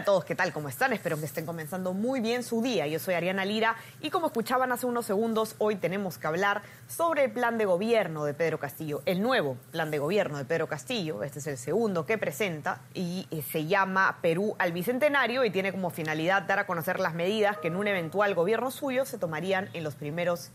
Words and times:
A 0.00 0.04
todos, 0.04 0.24
¿qué 0.24 0.34
tal? 0.34 0.50
¿Cómo 0.54 0.70
están? 0.70 0.94
Espero 0.94 1.18
que 1.18 1.26
estén 1.26 1.44
comenzando 1.44 1.92
muy 1.92 2.20
bien 2.20 2.42
su 2.42 2.62
día. 2.62 2.86
Yo 2.86 2.98
soy 2.98 3.12
Ariana 3.12 3.44
Lira 3.44 3.76
y 4.00 4.08
como 4.08 4.28
escuchaban 4.28 4.72
hace 4.72 4.86
unos 4.86 5.04
segundos, 5.04 5.56
hoy 5.58 5.76
tenemos 5.76 6.16
que 6.16 6.26
hablar 6.26 6.62
sobre 6.88 7.24
el 7.24 7.32
plan 7.32 7.58
de 7.58 7.66
gobierno 7.66 8.24
de 8.24 8.32
Pedro 8.32 8.58
Castillo, 8.58 9.02
el 9.04 9.20
nuevo 9.20 9.58
plan 9.72 9.90
de 9.90 9.98
gobierno 9.98 10.38
de 10.38 10.46
Pedro 10.46 10.68
Castillo. 10.68 11.22
Este 11.22 11.40
es 11.40 11.46
el 11.48 11.58
segundo 11.58 12.06
que 12.06 12.16
presenta 12.16 12.80
y 12.94 13.26
eh, 13.30 13.42
se 13.42 13.66
llama 13.66 14.20
Perú 14.22 14.56
al 14.58 14.72
Bicentenario 14.72 15.44
y 15.44 15.50
tiene 15.50 15.70
como 15.70 15.90
finalidad 15.90 16.44
dar 16.44 16.60
a 16.60 16.66
conocer 16.66 16.98
las 16.98 17.12
medidas 17.12 17.58
que 17.58 17.68
en 17.68 17.76
un 17.76 17.86
eventual 17.86 18.34
gobierno 18.34 18.70
suyo 18.70 19.04
se 19.04 19.18
tomarían 19.18 19.68
en 19.74 19.84
los 19.84 19.96
primeros 19.96 20.48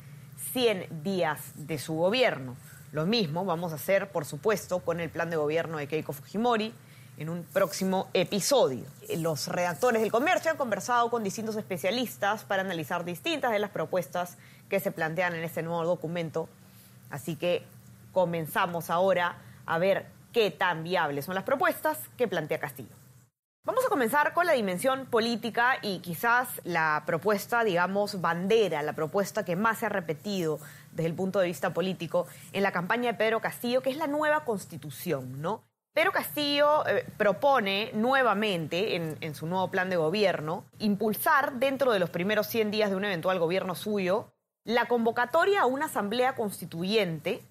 100 0.53 1.03
días 1.03 1.39
de 1.53 1.77
su 1.77 1.94
gobierno. 1.94 2.55
Lo 2.92 3.05
mismo 3.05 3.45
vamos 3.45 3.73
a 3.73 3.75
hacer, 3.75 4.09
por 4.09 4.25
supuesto, 4.25 4.80
con 4.80 5.00
el 5.00 5.11
plan 5.11 5.30
de 5.30 5.36
gobierno 5.36 5.77
de 5.77 5.88
Keiko 5.88 6.14
Fujimori 6.14 6.73
en 7.17 7.30
un 7.30 7.44
próximo 7.44 8.09
episodio. 8.13 8.85
Los 9.17 9.47
redactores 9.47 10.02
del 10.02 10.11
comercio 10.11 10.52
han 10.52 10.58
conversado 10.58 11.09
con 11.09 11.23
distintos 11.23 11.55
especialistas 11.55 12.44
para 12.44 12.61
analizar 12.61 13.05
distintas 13.05 13.52
de 13.52 13.59
las 13.59 13.71
propuestas 13.71 14.38
que 14.69 14.80
se 14.80 14.91
plantean 14.91 15.36
en 15.36 15.43
este 15.43 15.63
nuevo 15.63 15.86
documento. 15.86 16.49
Así 17.09 17.36
que 17.36 17.63
comenzamos 18.11 18.89
ahora 18.89 19.38
a 19.66 19.77
ver 19.77 20.08
qué 20.33 20.52
tan 20.52 20.83
viables 20.83 21.25
son 21.25 21.36
las 21.36 21.43
propuestas 21.43 21.97
que 22.17 22.27
plantea 22.27 22.59
Castillo. 22.59 22.95
Vamos 23.63 23.83
a 23.83 23.89
comenzar 23.89 24.33
con 24.33 24.45
la 24.45 24.53
dimensión 24.53 25.08
política 25.08 25.77
y 25.81 25.97
quizás 25.99 26.61
la 26.66 27.02
propuesta, 27.08 27.63
digamos, 27.63 28.21
bandera, 28.21 28.83
la 28.83 28.93
propuesta 28.93 29.43
que 29.43 29.55
más 29.55 29.80
se 29.80 29.88
ha 29.88 29.89
repetido 29.89 30.59
desde 30.91 31.09
el 31.09 31.16
punto 31.16 31.39
de 31.39 31.47
vista 31.47 31.73
político 31.73 32.27
en 32.53 32.61
la 32.61 32.71
campaña 32.71 33.11
de 33.11 33.17
Pedro 33.17 33.41
Castillo, 33.41 33.81
que 33.81 33.89
es 33.89 33.97
la 33.97 34.05
nueva 34.05 34.45
constitución, 34.45 35.41
¿no? 35.41 35.63
Pedro 35.96 36.12
Castillo 36.12 36.86
eh, 36.86 37.06
propone 37.18 37.90
nuevamente 37.94 38.98
en, 38.98 39.18
en 39.22 39.34
su 39.34 39.48
nuevo 39.48 39.72
plan 39.72 39.90
de 39.90 39.96
gobierno 39.96 40.66
impulsar 40.78 41.54
dentro 41.54 41.94
de 41.94 42.00
los 42.00 42.10
primeros 42.10 42.48
100 42.48 42.70
días 42.70 42.90
de 42.90 42.98
un 42.98 43.06
eventual 43.06 43.40
gobierno 43.40 43.76
suyo 43.76 44.30
la 44.66 44.90
convocatoria 44.90 45.62
a 45.62 45.66
una 45.68 45.86
asamblea 45.86 46.36
constituyente. 46.36 47.42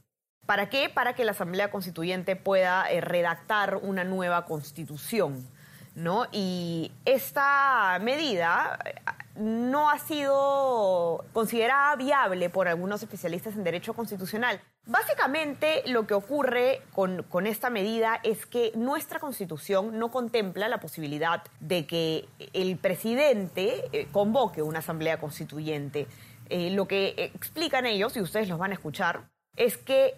¿Para 0.44 0.68
qué? 0.68 0.90
Para 0.90 1.14
que 1.14 1.24
la 1.24 1.30
asamblea 1.30 1.70
constituyente 1.70 2.36
pueda 2.36 2.90
eh, 2.90 3.00
redactar 3.00 3.76
una 3.76 4.04
nueva 4.04 4.44
constitución. 4.44 5.48
¿no? 5.94 6.26
Y 6.30 6.92
esta 7.06 7.98
medida 8.02 8.78
eh, 8.84 8.94
no 9.36 9.88
ha 9.88 9.98
sido 9.98 11.24
considerada 11.32 11.96
viable 11.96 12.50
por 12.50 12.68
algunos 12.68 13.02
especialistas 13.02 13.54
en 13.54 13.64
derecho 13.64 13.94
constitucional. 13.94 14.60
Básicamente 14.86 15.82
lo 15.86 16.06
que 16.06 16.12
ocurre 16.12 16.82
con, 16.92 17.22
con, 17.22 17.46
esta 17.46 17.70
medida 17.70 18.20
es 18.22 18.44
que 18.44 18.70
nuestra 18.74 19.18
constitución 19.18 19.98
no 19.98 20.10
contempla 20.10 20.68
la 20.68 20.78
posibilidad 20.78 21.42
de 21.60 21.86
que 21.86 22.28
el 22.52 22.76
presidente 22.76 23.84
eh, 23.92 24.08
convoque 24.12 24.60
una 24.60 24.80
asamblea 24.80 25.18
constituyente. 25.18 26.06
Eh, 26.50 26.68
lo 26.70 26.86
que 26.86 27.14
explican 27.34 27.86
ellos, 27.86 28.14
y 28.18 28.20
ustedes 28.20 28.46
los 28.50 28.58
van 28.58 28.72
a 28.72 28.74
escuchar, 28.74 29.22
es 29.56 29.78
que 29.78 30.16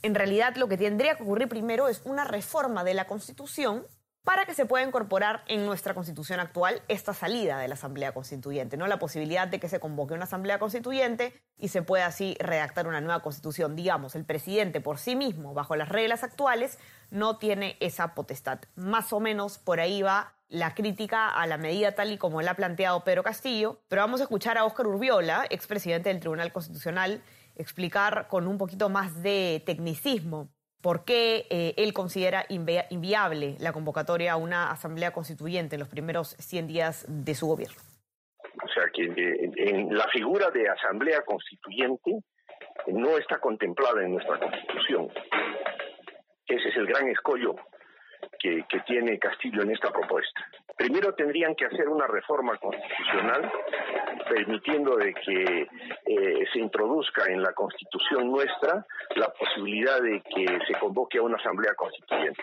en 0.00 0.14
realidad 0.14 0.56
lo 0.56 0.68
que 0.68 0.78
tendría 0.78 1.16
que 1.16 1.22
ocurrir 1.22 1.48
primero 1.48 1.88
es 1.88 2.00
una 2.06 2.24
reforma 2.24 2.84
de 2.84 2.94
la 2.94 3.06
constitución 3.06 3.84
para 4.26 4.44
que 4.44 4.54
se 4.54 4.66
pueda 4.66 4.84
incorporar 4.84 5.44
en 5.46 5.64
nuestra 5.66 5.94
constitución 5.94 6.40
actual 6.40 6.82
esta 6.88 7.14
salida 7.14 7.60
de 7.60 7.68
la 7.68 7.74
Asamblea 7.74 8.12
Constituyente, 8.12 8.76
¿no? 8.76 8.88
La 8.88 8.98
posibilidad 8.98 9.46
de 9.46 9.60
que 9.60 9.68
se 9.68 9.78
convoque 9.78 10.14
una 10.14 10.24
Asamblea 10.24 10.58
Constituyente 10.58 11.32
y 11.56 11.68
se 11.68 11.82
pueda 11.82 12.06
así 12.06 12.36
redactar 12.40 12.88
una 12.88 13.00
nueva 13.00 13.22
constitución. 13.22 13.76
Digamos, 13.76 14.16
el 14.16 14.24
presidente 14.24 14.80
por 14.80 14.98
sí 14.98 15.14
mismo, 15.14 15.54
bajo 15.54 15.76
las 15.76 15.90
reglas 15.90 16.24
actuales, 16.24 16.80
no 17.08 17.38
tiene 17.38 17.76
esa 17.78 18.16
potestad. 18.16 18.58
Más 18.74 19.12
o 19.12 19.20
menos 19.20 19.58
por 19.58 19.78
ahí 19.78 20.02
va 20.02 20.32
la 20.48 20.74
crítica 20.74 21.28
a 21.28 21.46
la 21.46 21.56
medida 21.56 21.94
tal 21.94 22.10
y 22.10 22.18
como 22.18 22.42
la 22.42 22.50
ha 22.50 22.54
planteado 22.54 23.04
Pedro 23.04 23.22
Castillo, 23.22 23.80
pero 23.86 24.02
vamos 24.02 24.18
a 24.18 24.24
escuchar 24.24 24.58
a 24.58 24.64
Óscar 24.64 24.88
Urbiola, 24.88 25.46
expresidente 25.50 26.08
del 26.08 26.18
Tribunal 26.18 26.52
Constitucional, 26.52 27.22
explicar 27.54 28.26
con 28.26 28.48
un 28.48 28.58
poquito 28.58 28.88
más 28.88 29.22
de 29.22 29.62
tecnicismo 29.64 30.48
por 30.86 31.04
qué 31.04 31.48
eh, 31.50 31.74
él 31.78 31.92
considera 31.92 32.46
invi 32.48 32.78
inviable 32.90 33.56
la 33.58 33.72
convocatoria 33.72 34.34
a 34.34 34.36
una 34.36 34.70
asamblea 34.70 35.10
constituyente 35.10 35.74
en 35.74 35.80
los 35.80 35.88
primeros 35.88 36.36
100 36.38 36.68
días 36.68 37.04
de 37.08 37.34
su 37.34 37.48
gobierno. 37.48 37.74
O 38.62 38.68
sea 38.68 38.84
que 38.94 39.02
en 39.02 39.92
la 39.92 40.06
figura 40.12 40.48
de 40.52 40.68
asamblea 40.68 41.22
constituyente 41.22 42.12
no 42.86 43.18
está 43.18 43.40
contemplada 43.40 44.00
en 44.04 44.12
nuestra 44.12 44.38
constitución. 44.38 45.08
Ese 46.46 46.68
es 46.68 46.76
el 46.76 46.86
gran 46.86 47.08
escollo 47.08 47.56
que, 48.38 48.64
que, 48.68 48.78
tiene 48.86 49.18
Castillo 49.18 49.62
en 49.62 49.72
esta 49.72 49.90
propuesta. 49.90 50.40
Primero 50.76 51.16
tendrían 51.16 51.56
que 51.56 51.64
hacer 51.64 51.88
una 51.88 52.06
reforma 52.06 52.56
constitucional 52.58 53.50
permitiendo 54.28 54.96
de 54.96 55.14
que 55.14 55.68
eh, 56.06 56.44
se 56.52 56.58
introduzca 56.58 57.26
en 57.26 57.42
la 57.42 57.52
constitución 57.52 58.30
nuestra 58.30 58.86
la 59.14 59.32
posibilidad 59.32 60.00
de 60.00 60.22
que 60.22 60.58
se 60.66 60.78
convoque 60.78 61.18
a 61.18 61.22
una 61.22 61.36
asamblea 61.36 61.74
constituyente. 61.74 62.42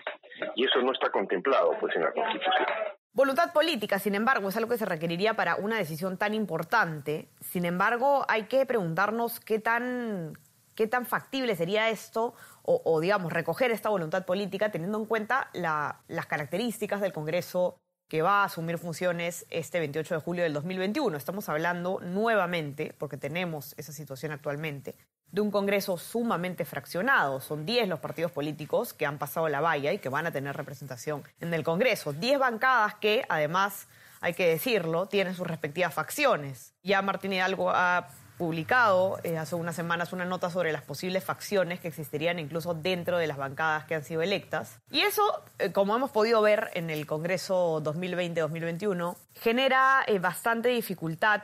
Y 0.55 0.65
eso 0.65 0.81
no 0.81 0.91
está 0.91 1.09
contemplado 1.11 1.77
pues 1.79 1.95
en 1.95 2.03
la 2.03 2.11
constitución. 2.11 2.67
Voluntad 3.15 3.53
política, 3.53 3.99
sin 3.99 4.15
embargo, 4.15 4.49
es 4.49 4.57
algo 4.57 4.71
que 4.71 4.77
se 4.77 4.85
requeriría 4.85 5.35
para 5.35 5.55
una 5.57 5.77
decisión 5.77 6.17
tan 6.17 6.33
importante. 6.33 7.29
Sin 7.41 7.65
embargo, 7.65 8.25
hay 8.27 8.45
que 8.45 8.65
preguntarnos 8.65 9.39
qué 9.39 9.59
tan, 9.59 10.33
qué 10.73 10.87
tan 10.87 11.05
factible 11.05 11.55
sería 11.55 11.89
esto 11.89 12.33
o, 12.63 12.99
digamos, 13.01 13.31
recoger 13.31 13.71
esta 13.71 13.89
voluntad 13.89 14.25
política 14.25 14.71
teniendo 14.71 14.97
en 14.97 15.05
cuenta 15.05 15.49
la, 15.53 15.99
las 16.07 16.25
características 16.25 17.01
del 17.01 17.11
Congreso 17.11 17.82
que 18.13 18.21
va 18.21 18.43
a 18.43 18.43
asumir 18.43 18.77
funciones 18.77 19.43
este 19.49 19.79
28 19.79 20.13
de 20.13 20.21
julio 20.21 20.43
del 20.43 20.53
2021. 20.53 21.17
Estamos 21.17 21.49
hablando 21.49 21.99
nuevamente, 21.99 22.93
porque 22.99 23.17
tenemos 23.17 23.73
esa 23.75 23.91
situación 23.91 24.31
actualmente, 24.31 24.93
de 25.31 25.41
un 25.41 25.49
Congreso 25.49 25.97
sumamente 25.97 26.63
fraccionado. 26.63 27.41
Son 27.41 27.65
10 27.65 27.87
los 27.87 27.99
partidos 27.99 28.31
políticos 28.31 28.93
que 28.93 29.07
han 29.07 29.17
pasado 29.17 29.49
la 29.49 29.61
valla 29.61 29.91
y 29.91 29.97
que 29.97 30.09
van 30.09 30.27
a 30.27 30.31
tener 30.31 30.55
representación 30.55 31.23
en 31.39 31.55
el 31.55 31.63
Congreso. 31.63 32.13
10 32.13 32.37
bancadas 32.37 32.93
que, 32.93 33.25
además, 33.29 33.87
hay 34.21 34.35
que 34.35 34.47
decirlo, 34.47 35.07
tienen 35.07 35.33
sus 35.33 35.47
respectivas 35.47 35.91
facciones. 35.91 36.75
Ya 36.83 37.01
Martín 37.01 37.33
Hidalgo 37.33 37.71
ha 37.71 38.09
publicado 38.37 39.19
eh, 39.23 39.37
hace 39.37 39.55
unas 39.55 39.75
semanas 39.75 40.13
una 40.13 40.25
nota 40.25 40.49
sobre 40.49 40.71
las 40.71 40.81
posibles 40.81 41.23
facciones 41.23 41.79
que 41.79 41.87
existirían 41.87 42.39
incluso 42.39 42.73
dentro 42.73 43.17
de 43.17 43.27
las 43.27 43.37
bancadas 43.37 43.85
que 43.85 43.95
han 43.95 44.03
sido 44.03 44.21
electas. 44.21 44.79
Y 44.91 45.01
eso, 45.01 45.21
eh, 45.59 45.71
como 45.71 45.95
hemos 45.95 46.11
podido 46.11 46.41
ver 46.41 46.69
en 46.73 46.89
el 46.89 47.05
Congreso 47.05 47.81
2020-2021, 47.83 49.15
genera 49.35 50.03
eh, 50.07 50.19
bastante 50.19 50.69
dificultad 50.69 51.41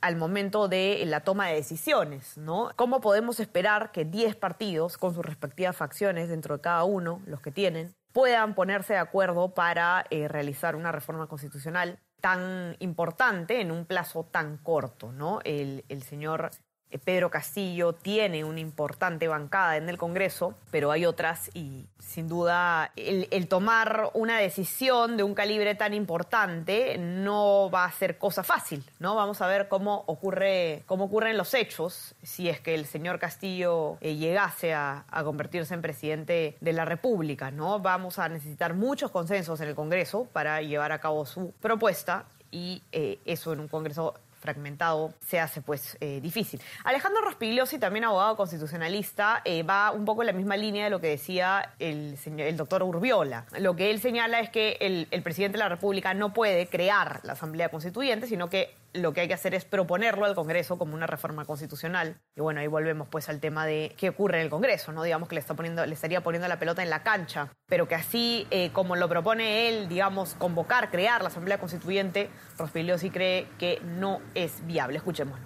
al 0.00 0.16
momento 0.16 0.68
de 0.68 1.02
la 1.06 1.20
toma 1.20 1.48
de 1.48 1.54
decisiones, 1.54 2.36
¿no? 2.36 2.70
¿Cómo 2.76 3.00
podemos 3.00 3.40
esperar 3.40 3.90
que 3.90 4.04
10 4.04 4.36
partidos, 4.36 4.98
con 4.98 5.14
sus 5.14 5.24
respectivas 5.24 5.74
facciones 5.74 6.28
dentro 6.28 6.56
de 6.56 6.60
cada 6.60 6.84
uno, 6.84 7.22
los 7.24 7.40
que 7.40 7.50
tienen, 7.50 7.94
puedan 8.12 8.54
ponerse 8.54 8.92
de 8.92 8.98
acuerdo 8.98 9.54
para 9.54 10.04
eh, 10.10 10.28
realizar 10.28 10.76
una 10.76 10.92
reforma 10.92 11.26
constitucional 11.26 11.98
tan 12.24 12.74
importante 12.78 13.60
en 13.60 13.70
un 13.70 13.84
plazo 13.84 14.24
tan 14.24 14.56
corto, 14.56 15.12
¿no? 15.12 15.40
El, 15.44 15.84
el 15.90 16.02
señor 16.02 16.52
Pedro 16.98 17.30
Castillo 17.30 17.92
tiene 17.92 18.44
una 18.44 18.60
importante 18.60 19.28
bancada 19.28 19.76
en 19.76 19.88
el 19.88 19.98
Congreso, 19.98 20.54
pero 20.70 20.90
hay 20.90 21.06
otras 21.06 21.50
y 21.54 21.86
sin 21.98 22.28
duda 22.28 22.92
el, 22.96 23.48
tomar 23.48 24.10
una 24.14 24.38
decisión 24.38 25.16
de 25.16 25.22
un 25.22 25.34
calibre 25.34 25.74
tan 25.74 25.94
importante 25.94 26.96
no 26.98 27.70
va 27.70 27.84
a 27.84 27.92
ser 27.92 28.18
cosa 28.18 28.42
fácil, 28.42 28.84
¿no? 28.98 29.14
Vamos 29.14 29.40
a 29.40 29.46
ver 29.46 29.68
cómo 29.68 30.04
ocurre, 30.06 30.82
cómo 30.86 31.04
ocurren 31.04 31.36
los 31.36 31.54
hechos 31.54 32.14
si 32.22 32.48
es 32.48 32.60
que 32.60 32.74
el 32.74 32.86
señor 32.86 33.18
Castillo 33.18 33.98
eh, 34.00 34.16
llegase 34.16 34.74
a, 34.74 35.04
a, 35.10 35.24
convertirse 35.24 35.74
en 35.74 35.82
presidente 35.82 36.56
de 36.60 36.72
la 36.72 36.84
República, 36.84 37.50
¿no? 37.50 37.80
Vamos 37.80 38.18
a 38.18 38.28
necesitar 38.28 38.74
muchos 38.74 39.10
consensos 39.10 39.60
en 39.60 39.68
el 39.68 39.74
Congreso 39.74 40.28
para 40.32 40.62
llevar 40.62 40.92
a 40.92 41.00
cabo 41.00 41.26
su 41.26 41.52
propuesta 41.60 42.26
y 42.54 42.82
eh, 42.92 43.18
eso 43.24 43.52
en 43.52 43.60
un 43.60 43.68
Congreso 43.68 44.14
fragmentado 44.44 45.14
se 45.26 45.40
hace 45.40 45.62
pues 45.62 45.96
eh, 46.00 46.20
difícil. 46.20 46.60
Alejandro 46.84 47.22
Rospigliosi, 47.22 47.78
también 47.78 48.04
abogado 48.04 48.36
constitucionalista, 48.36 49.40
eh, 49.46 49.62
va 49.62 49.90
un 49.90 50.04
poco 50.04 50.20
en 50.20 50.26
la 50.26 50.32
misma 50.34 50.58
línea 50.58 50.84
de 50.84 50.90
lo 50.90 51.00
que 51.00 51.08
decía 51.08 51.72
el, 51.78 52.18
señor, 52.18 52.46
el 52.48 52.56
doctor 52.58 52.82
Urbiola. 52.82 53.46
Lo 53.58 53.74
que 53.74 53.90
él 53.90 54.00
señala 54.00 54.40
es 54.40 54.50
que 54.50 54.76
el, 54.80 55.08
el 55.10 55.22
presidente 55.22 55.56
de 55.56 55.64
la 55.64 55.70
República 55.70 56.12
no 56.12 56.34
puede 56.34 56.66
crear 56.66 57.20
la 57.22 57.32
Asamblea 57.32 57.70
Constituyente, 57.70 58.26
sino 58.26 58.50
que 58.50 58.74
lo 58.94 59.12
que 59.12 59.20
hay 59.20 59.28
que 59.28 59.34
hacer 59.34 59.54
es 59.54 59.64
proponerlo 59.64 60.24
al 60.24 60.34
Congreso 60.34 60.78
como 60.78 60.94
una 60.94 61.06
reforma 61.06 61.44
constitucional. 61.44 62.16
Y 62.34 62.40
bueno, 62.40 62.60
ahí 62.60 62.66
volvemos 62.66 63.08
pues 63.08 63.28
al 63.28 63.40
tema 63.40 63.66
de 63.66 63.92
qué 63.98 64.10
ocurre 64.10 64.38
en 64.38 64.44
el 64.44 64.50
Congreso, 64.50 64.92
¿no? 64.92 65.02
Digamos 65.02 65.28
que 65.28 65.34
le, 65.34 65.40
está 65.40 65.54
poniendo, 65.54 65.84
le 65.84 65.92
estaría 65.92 66.22
poniendo 66.22 66.48
la 66.48 66.58
pelota 66.58 66.82
en 66.82 66.90
la 66.90 67.02
cancha, 67.02 67.52
pero 67.66 67.88
que 67.88 67.96
así 67.96 68.46
eh, 68.50 68.70
como 68.72 68.96
lo 68.96 69.08
propone 69.08 69.68
él, 69.68 69.88
digamos, 69.88 70.34
convocar, 70.34 70.90
crear 70.90 71.22
la 71.22 71.28
Asamblea 71.28 71.58
Constituyente, 71.58 72.30
Rospigliosi 72.56 73.10
cree 73.10 73.48
que 73.58 73.80
no 73.82 74.20
es 74.34 74.64
viable. 74.66 74.96
Escuchémoslo. 74.98 75.44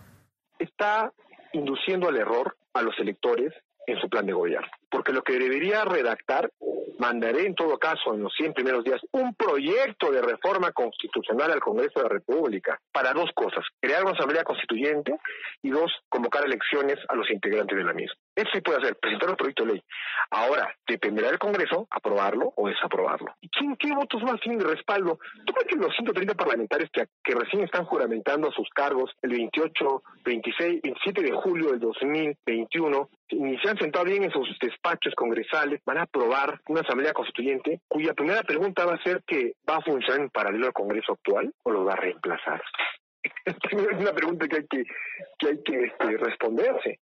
Está 0.59 1.13
induciendo 1.53 2.09
al 2.09 2.17
error 2.17 2.57
a 2.75 2.83
los 2.83 2.99
electores 2.99 3.53
en 3.87 3.99
su 4.01 4.09
plan 4.09 4.27
de 4.27 4.35
gobierno. 4.35 4.69
Porque 4.91 5.13
lo 5.13 5.23
que 5.23 5.39
debería 5.39 5.85
redactar, 5.85 6.53
mandaré 6.99 7.47
en 7.47 7.55
todo 7.55 7.79
caso 7.79 8.15
en 8.15 8.23
los 8.23 8.33
100 8.37 8.53
primeros 8.53 8.85
días 8.85 9.01
un 9.13 9.35
proyecto 9.35 10.11
de 10.11 10.21
reforma 10.21 10.73
constitucional 10.73 11.53
al 11.53 11.61
Congreso 11.61 12.01
de 12.01 12.03
la 12.03 12.09
República 12.15 12.81
para 12.93 13.13
dos 13.13 13.31
cosas, 13.35 13.65
crear 13.81 14.03
una 14.03 14.13
asamblea 14.13 14.45
constituyente 14.45 15.17
y 15.63 15.71
dos, 15.71 15.91
convocar 16.09 16.45
elecciones 16.45 16.97
a 17.09 17.15
los 17.15 17.31
integrantes 17.31 17.77
de 17.77 17.85
la 17.85 17.93
misma. 17.93 18.15
Eso 18.39 18.51
sí 18.53 18.61
puede 18.61 18.79
hacer, 18.79 18.95
presentar 18.95 19.31
un 19.31 19.35
proyecto 19.35 19.65
de 19.65 19.73
ley. 19.73 19.83
Ahora, 20.31 20.73
dependerá 20.87 21.27
del 21.27 21.41
Congreso 21.41 21.89
aprobarlo 21.91 22.53
o 22.55 22.69
desaprobarlo. 22.69 23.35
¿Y 23.41 23.49
quién, 23.49 23.75
qué 23.75 23.93
votos 23.93 24.23
más 24.23 24.41
tienen 24.41 24.61
de 24.61 24.77
respaldo? 24.77 25.19
¿Tú 25.45 25.53
crees 25.53 25.67
que 25.67 25.75
los 25.75 25.93
130 25.93 26.35
parlamentarios 26.35 26.89
que, 26.93 27.35
recién 27.35 27.65
están 27.65 27.85
juramentando 27.85 28.53
sus 28.53 28.69
cargos 28.71 29.11
el 29.23 29.31
28, 29.31 30.03
26, 30.25 30.83
27 30.83 31.23
de 31.23 31.33
julio 31.33 31.71
del 31.71 31.81
2021 31.81 33.09
ni 33.33 33.59
se 33.59 33.71
han 33.71 33.77
sentado 33.77 34.05
bien 34.05 34.23
en 34.23 34.31
sus 34.31 34.57
despachos 34.61 35.15
congresales, 35.17 35.81
van 35.85 35.99
a 35.99 36.03
aprobar 36.03 36.61
una 36.69 36.83
asamblea 36.83 37.13
constituyente 37.13 37.81
cuya 37.89 38.15
primera 38.15 38.43
pregunta 38.45 38.87
va 38.87 38.95
a 38.95 39.03
ser 39.03 39.25
que 39.27 39.55
va 39.69 39.79
a 39.79 39.83
funcionar 39.83 40.21
en 40.21 40.31
paralelo 40.31 40.67
al 40.67 40.73
Congreso 40.73 41.15
actual 41.15 41.53
o 41.65 41.73
lo 41.73 41.85
va 41.85 41.95
a 41.95 41.97
reemplazar. 41.97 42.63
es 43.45 44.01
una 44.01 44.13
pregunta 44.13 44.47
que 44.47 44.57
hay 44.57 44.67
que, 44.67 44.85
que, 45.39 45.49
hay 45.49 45.63
que 45.63 45.85
este, 45.85 46.17
responderse. 46.19 47.01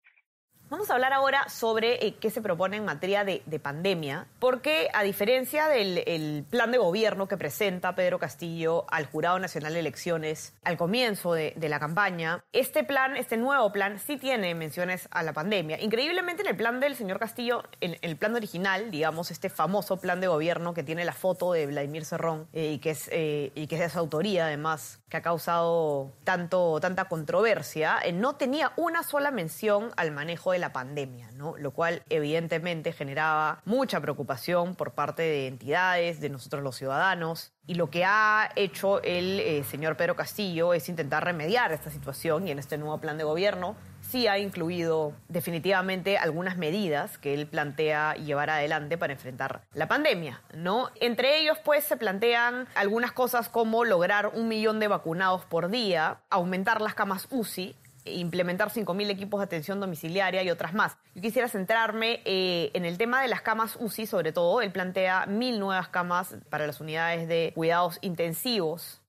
Vamos 0.68 0.90
a 0.90 0.96
hablar 0.96 1.14
ahora 1.14 1.48
sobre 1.48 2.08
eh, 2.08 2.16
qué 2.20 2.32
se 2.32 2.42
propone 2.42 2.78
en 2.78 2.86
materia 2.86 3.24
de, 3.24 3.44
de 3.46 3.60
pandemia, 3.60 4.26
porque 4.40 4.90
a 4.94 5.04
diferencia 5.04 5.68
del 5.68 6.00
el 6.08 6.44
plan 6.50 6.72
de 6.72 6.80
gobierno 6.80 7.28
que 7.28 7.38
presenta 7.38 7.94
Pedro 7.94 8.18
Castillo 8.18 8.86
al 8.90 9.06
Jurado 9.06 9.38
Nacional 9.38 9.74
de 9.74 9.82
Elecciones 9.82 10.56
al 10.64 10.76
comienzo 10.76 11.34
de, 11.34 11.54
de, 11.56 11.70
la 11.70 11.80
campaña, 11.80 12.44
este 12.52 12.84
plan, 12.84 13.16
este 13.16 13.38
nuevo 13.38 13.72
plan, 13.72 14.00
sí 14.00 14.18
tiene 14.18 14.56
menciones 14.56 15.08
a 15.12 15.22
la 15.22 15.34
pandemia. 15.34 15.80
Increíblemente 15.80 16.42
en 16.42 16.48
el 16.48 16.56
plan 16.56 16.80
del 16.80 16.96
señor 16.96 17.20
Castillo, 17.20 17.64
en 17.80 17.98
el 18.02 18.18
plan 18.18 18.34
original, 18.34 18.90
digamos, 18.90 19.30
este 19.30 19.50
famoso 19.50 19.98
plan 19.98 20.20
de 20.20 20.28
gobierno 20.28 20.74
que 20.74 20.82
tiene 20.82 21.06
la 21.06 21.14
foto 21.14 21.54
de 21.54 21.68
Vladimir 21.68 22.06
Cerrón 22.06 22.48
eh, 22.54 22.72
y, 22.72 22.80
que 22.80 22.90
es, 22.90 23.08
eh, 23.12 23.52
y 23.54 23.68
que 23.68 23.76
es 23.76 23.82
de 23.82 23.90
su 23.90 24.00
autoría 24.00 24.48
además, 24.48 25.00
que 25.10 25.18
ha 25.18 25.22
causado 25.22 26.12
tanto, 26.24 26.80
tanta 26.82 27.06
controversia, 27.06 28.00
eh, 28.04 28.12
no 28.12 28.36
tenía 28.36 28.72
una 28.78 29.04
sola 29.04 29.30
mención 29.30 29.92
al 29.96 30.10
manejo 30.10 30.55
de 30.56 30.60
la 30.60 30.74
pandemia, 30.74 31.30
¿no? 31.34 31.56
Lo 31.58 31.72
cual 31.72 32.02
evidentemente 32.10 32.94
generaba 32.94 33.62
mucha 33.66 34.00
preocupación 34.00 34.76
por 34.76 34.94
parte 34.94 35.22
de 35.22 35.48
entidades, 35.48 36.20
de 36.20 36.30
nosotros 36.30 36.64
los 36.64 36.76
ciudadanos. 36.76 37.52
Y 37.68 37.76
lo 37.76 37.90
que 37.90 38.06
ha 38.06 38.50
hecho 38.56 39.02
el 39.02 39.40
eh, 39.40 39.64
señor 39.64 39.98
Pedro 39.98 40.16
Castillo 40.16 40.74
es 40.74 40.88
intentar 40.88 41.24
remediar 41.24 41.72
esta 41.72 41.90
situación 41.90 42.48
y 42.48 42.52
en 42.52 42.60
este 42.60 42.78
nuevo 42.78 43.00
plan 43.00 43.18
de 43.18 43.24
gobierno 43.24 43.76
sí 44.02 44.28
ha 44.28 44.38
incluido 44.38 45.14
definitivamente 45.28 46.18
algunas 46.18 46.58
medidas 46.58 47.18
que 47.18 47.34
él 47.34 47.48
plantea 47.48 48.14
llevar 48.16 48.50
adelante 48.50 48.98
para 48.98 49.14
enfrentar 49.14 49.62
la 49.74 49.88
pandemia, 49.88 50.42
¿no? 50.54 50.90
Entre 51.02 51.40
ellos, 51.40 51.58
pues, 51.64 51.84
se 51.84 51.98
plantean 51.98 52.68
algunas 52.76 53.12
cosas 53.12 53.50
como 53.50 53.84
lograr 53.84 54.28
un 54.28 54.48
millón 54.48 54.80
de 54.80 54.88
vacunados 54.88 55.46
por 55.46 55.70
día, 55.70 56.20
aumentar 56.30 56.82
las 56.82 56.94
camas 56.94 57.28
UCI, 57.32 57.76
implementar 58.06 58.70
5.000 58.70 59.10
equipos 59.10 59.40
de 59.40 59.46
atención 59.46 59.80
domiciliaria 59.80 60.44
y 60.44 60.50
otras 60.50 60.74
más. 60.74 60.98
Yo 61.14 61.22
quisiera 61.22 61.48
centrarme 61.48 62.22
eh, 62.26 62.72
en 62.74 62.86
el 62.86 62.98
tema 62.98 63.22
de 63.22 63.28
las 63.28 63.42
camas 63.42 63.78
UCI, 63.80 64.06
sobre 64.06 64.32
todo. 64.32 64.62
Él 64.62 64.72
plantea 64.72 65.26
mil 65.26 65.60
nuevas 65.60 65.90
camas 65.90 66.36
para 66.50 66.68
las 66.68 66.80
unidades 66.80 67.28
de 67.28 67.52
cuidados 67.56 67.98
intensivos. 68.02 69.02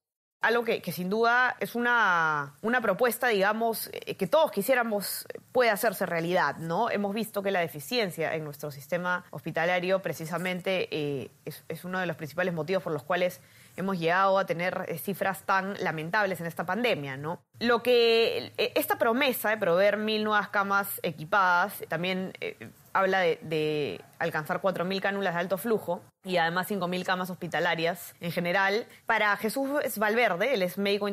Algo 0.42 0.64
que, 0.64 0.80
sin 0.92 1.10
duda 1.10 1.56
es 1.60 1.74
una, 1.74 2.56
una 2.62 2.80
propuesta, 2.80 3.28
digamos, 3.28 3.90
eh, 3.92 4.16
que 4.16 4.26
todos 4.26 4.50
quisiéramos 4.52 5.26
puede 5.50 5.70
hacerse 5.70 6.06
realidad, 6.06 6.56
¿no? 6.58 6.90
Hemos 6.90 7.14
visto 7.14 7.42
que 7.42 7.50
la 7.50 7.60
deficiencia 7.60 8.34
en 8.34 8.44
nuestro 8.44 8.70
sistema 8.70 9.24
hospitalario 9.30 10.02
precisamente 10.02 10.88
eh, 10.90 11.30
es 11.44 11.84
uno 11.84 11.98
de 11.98 12.06
los 12.06 12.16
principales 12.16 12.54
motivos 12.54 12.82
por 12.82 12.92
los 12.92 13.02
cuales 13.02 13.40
hemos 13.76 13.98
llegado 13.98 14.38
a 14.38 14.46
tener 14.46 14.98
cifras 14.98 15.44
tan 15.44 15.74
lamentables 15.82 16.40
en 16.40 16.46
esta 16.46 16.64
pandemia, 16.64 17.16
¿no? 17.16 17.40
Lo 17.60 17.82
que 17.82 18.52
esta 18.74 18.98
promesa 18.98 19.50
de 19.50 19.56
proveer 19.56 19.96
mil 19.96 20.24
nuevas 20.24 20.48
camas 20.48 21.00
equipadas 21.02 21.84
también 21.88 22.32
eh, 22.40 22.70
habla 22.96 23.20
de, 23.20 23.38
de 23.42 24.00
alcanzar 24.18 24.60
4.000 24.62 25.00
cánulas 25.00 25.34
de 25.34 25.40
alto 25.40 25.58
flujo 25.58 26.00
y 26.24 26.38
además 26.38 26.70
5.000 26.70 27.04
camas 27.04 27.30
hospitalarias 27.30 28.14
en 28.20 28.32
general. 28.32 28.86
Para 29.04 29.36
Jesús 29.36 29.68
Valverde, 29.98 30.54
él 30.54 30.62
es 30.62 30.78
médico 30.78 31.08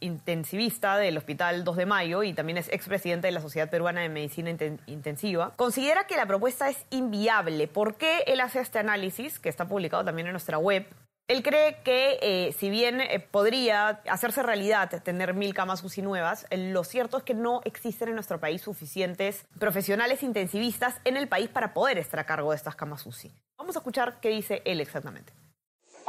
intensivista 0.00 0.96
del 0.96 1.16
Hospital 1.16 1.64
2 1.64 1.76
de 1.76 1.86
Mayo 1.86 2.22
y 2.22 2.32
también 2.32 2.58
es 2.58 2.68
expresidente 2.68 3.26
de 3.26 3.32
la 3.32 3.40
Sociedad 3.40 3.70
Peruana 3.70 4.02
de 4.02 4.08
Medicina 4.08 4.50
Intensiva, 4.86 5.52
considera 5.56 6.06
que 6.06 6.16
la 6.16 6.26
propuesta 6.26 6.68
es 6.68 6.86
inviable. 6.90 7.66
¿Por 7.66 7.96
qué 7.96 8.24
él 8.26 8.40
hace 8.40 8.60
este 8.60 8.78
análisis, 8.78 9.38
que 9.38 9.48
está 9.48 9.66
publicado 9.66 10.04
también 10.04 10.26
en 10.28 10.32
nuestra 10.32 10.58
web? 10.58 10.86
Él 11.28 11.42
cree 11.42 11.82
que 11.82 12.18
eh, 12.20 12.52
si 12.52 12.68
bien 12.68 13.00
eh, 13.00 13.20
podría 13.20 14.00
hacerse 14.10 14.42
realidad 14.42 15.02
tener 15.02 15.34
mil 15.34 15.54
camas 15.54 15.82
UCI 15.82 16.02
nuevas, 16.02 16.46
eh, 16.50 16.72
lo 16.72 16.84
cierto 16.84 17.16
es 17.16 17.22
que 17.22 17.34
no 17.34 17.60
existen 17.64 18.08
en 18.08 18.14
nuestro 18.14 18.40
país 18.40 18.60
suficientes 18.60 19.46
profesionales 19.58 20.22
intensivistas 20.22 21.00
en 21.04 21.16
el 21.16 21.28
país 21.28 21.48
para 21.48 21.72
poder 21.72 21.98
estar 21.98 22.20
a 22.20 22.26
cargo 22.26 22.50
de 22.50 22.56
estas 22.56 22.74
camas 22.74 23.06
UCI. 23.06 23.32
Vamos 23.56 23.76
a 23.76 23.78
escuchar 23.78 24.20
qué 24.20 24.30
dice 24.30 24.62
él 24.64 24.80
exactamente. 24.80 25.32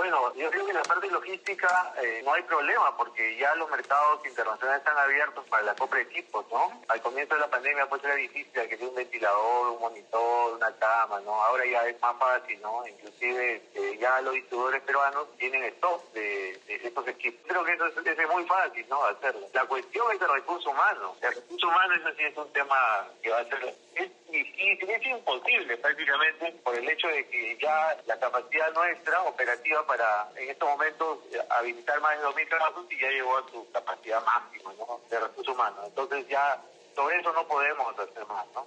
Bueno, 0.03 0.33
yo 0.35 0.51
creo 0.51 0.65
que 0.65 0.71
en 0.71 0.75
la 0.75 0.83
parte 0.83 1.09
logística 1.09 1.93
eh, 2.03 2.21
no 2.25 2.33
hay 2.33 2.41
problema 2.41 2.93
porque 2.97 3.37
ya 3.37 3.55
los 3.55 3.69
mercados 3.69 4.19
internacionales 4.25 4.81
están 4.81 4.97
abiertos 4.97 5.45
para 5.47 5.63
la 5.63 5.75
compra 5.75 5.99
de 5.99 6.03
equipos, 6.03 6.45
¿no? 6.51 6.81
Al 6.89 7.01
comienzo 7.01 7.35
de 7.35 7.39
la 7.39 7.49
pandemia 7.49 7.87
pues 7.87 8.03
era 8.03 8.15
difícil 8.15 8.51
que 8.51 8.75
sea 8.75 8.89
un 8.89 8.95
ventilador, 8.95 9.69
un 9.69 9.79
monitor, 9.79 10.55
una 10.57 10.75
cama, 10.75 11.21
¿no? 11.21 11.41
Ahora 11.45 11.65
ya 11.65 11.87
es 11.87 12.01
más 12.01 12.17
fácil, 12.19 12.61
¿no? 12.61 12.85
Inclusive 12.85 13.61
eh, 13.75 13.97
ya 13.97 14.19
los 14.19 14.33
distribuidores 14.33 14.81
peruanos 14.81 15.25
tienen 15.37 15.63
stock 15.75 16.11
de, 16.11 16.59
de 16.67 16.75
estos 16.83 17.07
equipos. 17.07 17.39
Creo 17.47 17.63
que 17.63 17.71
eso 17.71 17.87
es, 17.87 18.05
es, 18.05 18.29
muy 18.29 18.43
fácil, 18.43 18.85
¿no? 18.89 19.05
Hacerlo. 19.05 19.47
La 19.53 19.63
cuestión 19.63 20.11
es 20.11 20.21
el 20.21 20.33
recurso 20.33 20.69
humano. 20.69 21.15
El 21.21 21.33
recurso 21.33 21.65
humano 21.69 21.95
eso 21.95 22.09
sí 22.17 22.23
es 22.23 22.35
un 22.35 22.51
tema 22.51 23.07
que 23.21 23.29
va 23.29 23.39
a 23.39 23.45
ser... 23.45 23.73
Es 23.95 24.09
difícil, 24.31 24.89
es 24.89 25.05
imposible 25.05 25.77
prácticamente 25.77 26.51
por 26.63 26.75
el 26.75 26.89
hecho 26.89 27.07
de 27.07 27.27
que 27.27 27.57
ya 27.61 27.95
la 28.05 28.19
capacidad 28.19 28.73
nuestra 28.73 29.21
operativa 29.23 29.85
para 29.85 30.29
en 30.35 30.49
estos 30.49 30.69
momentos 30.69 31.19
habilitar 31.49 32.01
más 32.01 32.17
de 32.17 32.25
2.000 32.25 32.49
casos 32.49 32.85
y 32.89 32.99
ya 32.99 33.09
llegó 33.09 33.37
a 33.37 33.49
su 33.51 33.71
capacidad 33.71 34.23
máxima 34.25 34.73
¿no? 34.73 35.01
de 35.09 35.19
recursos 35.19 35.53
humanos. 35.53 35.85
Entonces 35.87 36.27
ya 36.27 36.59
sobre 36.95 37.19
eso 37.19 37.31
no 37.33 37.47
podemos 37.47 37.99
hacer 37.99 38.25
más, 38.25 38.45
¿no? 38.53 38.65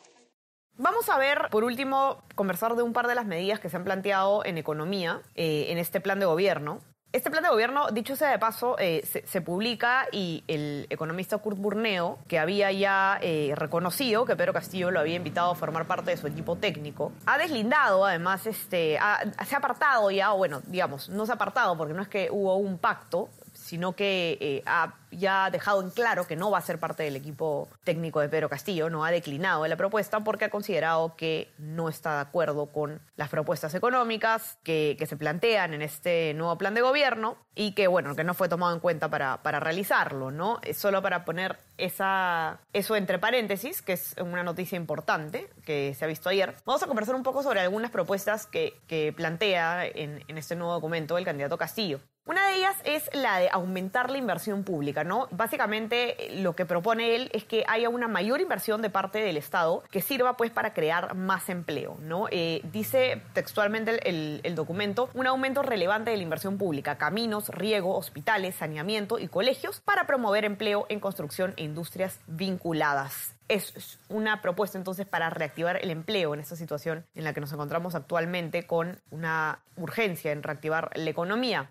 Vamos 0.78 1.09
a 1.09 1.16
ver, 1.16 1.49
por 1.50 1.64
último, 1.64 2.23
conversar 2.35 2.75
de 2.75 2.83
un 2.83 2.92
par 2.92 3.06
de 3.06 3.14
las 3.14 3.25
medidas 3.25 3.61
que 3.61 3.71
se 3.71 3.76
han 3.78 3.85
planteado 3.85 4.45
en 4.45 4.59
economía, 4.59 5.23
eh, 5.35 5.66
en 5.68 5.78
este 5.78 6.02
plan 6.02 6.21
de 6.21 6.26
gobierno. 6.26 6.80
Este 7.13 7.31
plan 7.31 7.43
de 7.43 7.49
gobierno, 7.49 7.89
dicho 7.93 8.15
sea 8.15 8.31
de 8.31 8.39
paso, 8.39 8.77
eh, 8.79 9.03
se, 9.05 9.41
publica 9.41 10.07
y 10.13 10.45
el 10.49 10.87
economista 10.91 11.39
Kurt 11.39 11.57
Burneo, 11.57 12.19
que 12.29 12.39
había 12.39 12.71
ya 12.73 13.19
eh, 13.23 13.55
reconocido 13.57 14.27
que 14.27 14.37
Pedro 14.37 14.53
Castillo 14.53 14.91
lo 14.91 15.01
había 15.01 15.15
invitado 15.15 15.53
a 15.53 15.55
formar 15.55 15.87
parte 15.87 16.11
de 16.11 16.19
su 16.19 16.27
equipo 16.27 16.57
técnico, 16.57 17.13
ha 17.25 17.39
deslindado 17.39 18.05
además, 18.05 18.47
este, 18.47 18.99
se 19.47 19.55
ha 19.55 19.59
apartado 19.59 20.11
ya, 20.11 20.35
o 20.35 20.37
bueno, 20.37 20.61
digamos, 20.67 21.09
no 21.09 21.25
se 21.25 21.33
ha 21.33 21.37
apartado 21.37 21.79
porque 21.79 21.95
no 21.95 22.03
es 22.03 22.09
que 22.09 22.29
hubo 22.31 22.57
un 22.57 22.77
pacto, 22.77 23.31
sino 23.67 23.95
que 23.95 24.39
eh, 24.41 24.63
ha 24.65 24.95
ya 25.11 25.51
dejado 25.51 25.83
en 25.83 25.91
claro 25.91 26.27
que 26.27 26.37
no 26.37 26.51
va 26.51 26.59
a 26.59 26.63
ser 26.63 26.79
parte 26.79 27.03
del 27.03 27.17
equipo 27.17 27.69
técnico 27.85 28.21
de 28.21 28.29
Pedro 28.29 28.49
Castillo, 28.49 28.91
no 28.91 29.05
ha 29.05 29.11
declinado 29.11 29.67
la 29.67 29.77
propuesta 29.77 30.21
porque 30.21 30.45
ha 30.45 30.51
considerado 30.51 31.17
que 31.17 31.53
no 31.59 31.89
está 31.89 32.15
de 32.15 32.21
acuerdo 32.21 32.67
con 32.67 33.01
las 33.17 33.29
propuestas 33.29 33.75
económicas 33.75 34.59
que, 34.63 34.97
se 35.07 35.17
plantean 35.17 35.73
en 35.73 35.83
este 35.83 36.35
nuevo 36.35 36.59
plan 36.59 36.75
de 36.75 36.81
gobierno 36.81 37.37
y 37.55 37.73
que, 37.73 37.87
bueno, 37.87 38.17
que 38.17 38.25
no 38.25 38.35
fue 38.35 38.49
tomado 38.49 38.75
en 38.75 38.81
cuenta 38.81 39.09
para, 39.09 39.43
para 39.43 39.61
realizarlo, 39.61 40.33
¿no? 40.33 40.59
Es 40.63 40.79
solo 40.79 41.01
para 41.01 41.25
poner 41.25 41.59
esa, 41.79 42.59
eso 42.73 42.97
entre 42.97 43.21
paréntesis, 43.21 43.83
que 43.83 43.93
es 43.93 44.17
una 44.19 44.43
noticia 44.43 44.77
importante 44.77 45.49
que 45.65 45.95
se 45.95 46.05
ha 46.05 46.09
visto 46.09 46.29
ayer. 46.29 46.55
Vamos 46.65 46.83
a 46.83 46.89
conversar 46.89 47.15
un 47.15 47.23
poco 47.23 47.45
sobre 47.45 47.61
algunas 47.61 47.93
propuestas 47.93 48.47
que, 48.47 48.75
plantea 49.17 49.87
en 49.87 50.39
este 50.39 50.57
nuevo 50.57 50.73
documento 50.73 51.17
el 51.19 51.25
candidato 51.25 51.57
Castillo. 51.57 52.01
Una 52.26 52.49
de 52.49 52.56
ellas 52.56 52.75
es 52.83 53.09
la 53.14 53.38
de 53.38 53.49
aumentar 53.52 54.11
la 54.11 54.18
inversión 54.18 54.64
pública, 54.64 55.04
¿no? 55.04 55.28
Básicamente 55.30 56.16
lo 56.40 56.56
que 56.56 56.66
propone 56.66 57.14
él 57.14 57.30
es 57.33 57.45
que 57.45 57.64
haya 57.68 57.88
una 57.88 58.09
mayor 58.09 58.40
inversión 58.40 58.83
de 58.83 58.90
parte 58.90 59.21
del 59.21 59.37
Estado 59.37 59.85
que 59.92 60.02
sirva 60.02 60.37
pues 60.37 60.50
para 60.50 60.75
crear 60.75 61.14
más 61.14 61.49
empleo, 61.49 61.97
¿no? 62.00 62.26
Eh, 62.33 62.62
dice 62.73 63.23
textualmente 63.33 64.09
el, 64.09 64.40
el 64.42 64.54
documento 64.56 65.09
un 65.14 65.28
aumento 65.28 65.62
relevante 65.62 66.11
de 66.11 66.16
la 66.16 66.25
inversión 66.25 66.59
pública, 66.59 66.99
caminos, 66.99 67.49
riego, 67.50 67.97
hospitales, 67.97 68.56
saneamiento 68.56 69.21
y 69.21 69.28
colegios 69.28 69.80
para 69.80 70.09
promover 70.09 70.45
empleo 70.45 70.87
en 70.88 70.99
construcción 70.99 71.54
e 71.56 71.62
industrias 71.62 72.18
vinculadas 72.26 73.37
es 73.49 73.99
una 74.09 74.42
propuesta 74.42 74.78
entonces 74.78 75.06
para 75.06 75.30
reactivar 75.30 75.76
el 75.76 75.90
empleo 75.90 76.35
en 76.35 76.40
esta 76.40 76.56
situación 76.56 77.06
en 77.14 77.25
la 77.25 77.33
que 77.33 77.40
nos 77.40 77.52
encontramos 77.52 77.95
actualmente 77.95 78.66
con 78.66 79.00
una 79.11 79.61
urgencia 79.76 80.33
en 80.33 80.42
reactivar 80.42 80.90
la 80.95 81.11
economía. 81.11 81.71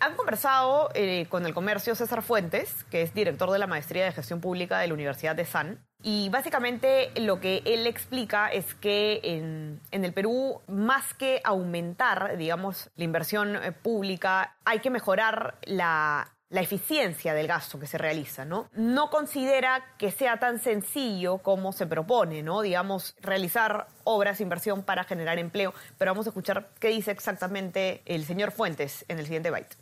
Han 0.00 0.14
conversado 0.14 0.90
eh, 0.94 1.26
con 1.28 1.44
el 1.44 1.54
comercio 1.54 1.94
César 1.94 2.22
Fuentes, 2.22 2.84
que 2.90 3.02
es 3.02 3.14
director 3.14 3.50
de 3.50 3.58
la 3.58 3.66
Maestría 3.66 4.04
de 4.04 4.12
Gestión 4.12 4.40
Pública 4.40 4.78
de 4.78 4.86
la 4.88 4.94
Universidad 4.94 5.34
de 5.34 5.44
San, 5.44 5.84
y 6.02 6.28
básicamente 6.28 7.10
lo 7.16 7.40
que 7.40 7.62
él 7.64 7.86
explica 7.86 8.48
es 8.48 8.74
que 8.74 9.20
en, 9.24 9.80
en, 9.90 10.04
el 10.04 10.12
Perú, 10.12 10.60
más 10.68 11.12
que 11.14 11.40
aumentar, 11.42 12.36
digamos, 12.36 12.90
la 12.94 13.04
inversión 13.04 13.56
eh, 13.56 13.72
pública, 13.72 14.54
hay 14.64 14.78
que 14.78 14.90
mejorar 14.90 15.58
la, 15.64 16.37
la 16.50 16.62
eficiencia 16.62 17.34
del 17.34 17.46
gasto 17.46 17.78
que 17.78 17.86
se 17.86 17.98
realiza, 17.98 18.44
¿no? 18.44 18.70
No 18.72 19.10
considera 19.10 19.96
que 19.98 20.10
sea 20.10 20.38
tan 20.38 20.58
sencillo 20.58 21.38
como 21.38 21.72
se 21.72 21.86
propone, 21.86 22.42
¿no? 22.42 22.62
Digamos, 22.62 23.14
realizar 23.20 23.86
obras, 24.04 24.40
inversión 24.40 24.84
para 24.84 25.04
generar 25.04 25.38
empleo, 25.38 25.74
pero 25.98 26.12
vamos 26.12 26.26
a 26.26 26.30
escuchar 26.30 26.70
qué 26.80 26.88
dice 26.88 27.10
exactamente 27.10 28.02
el 28.06 28.24
señor 28.24 28.52
Fuentes 28.52 29.04
en 29.08 29.18
el 29.18 29.24
siguiente 29.24 29.50
byte. 29.50 29.76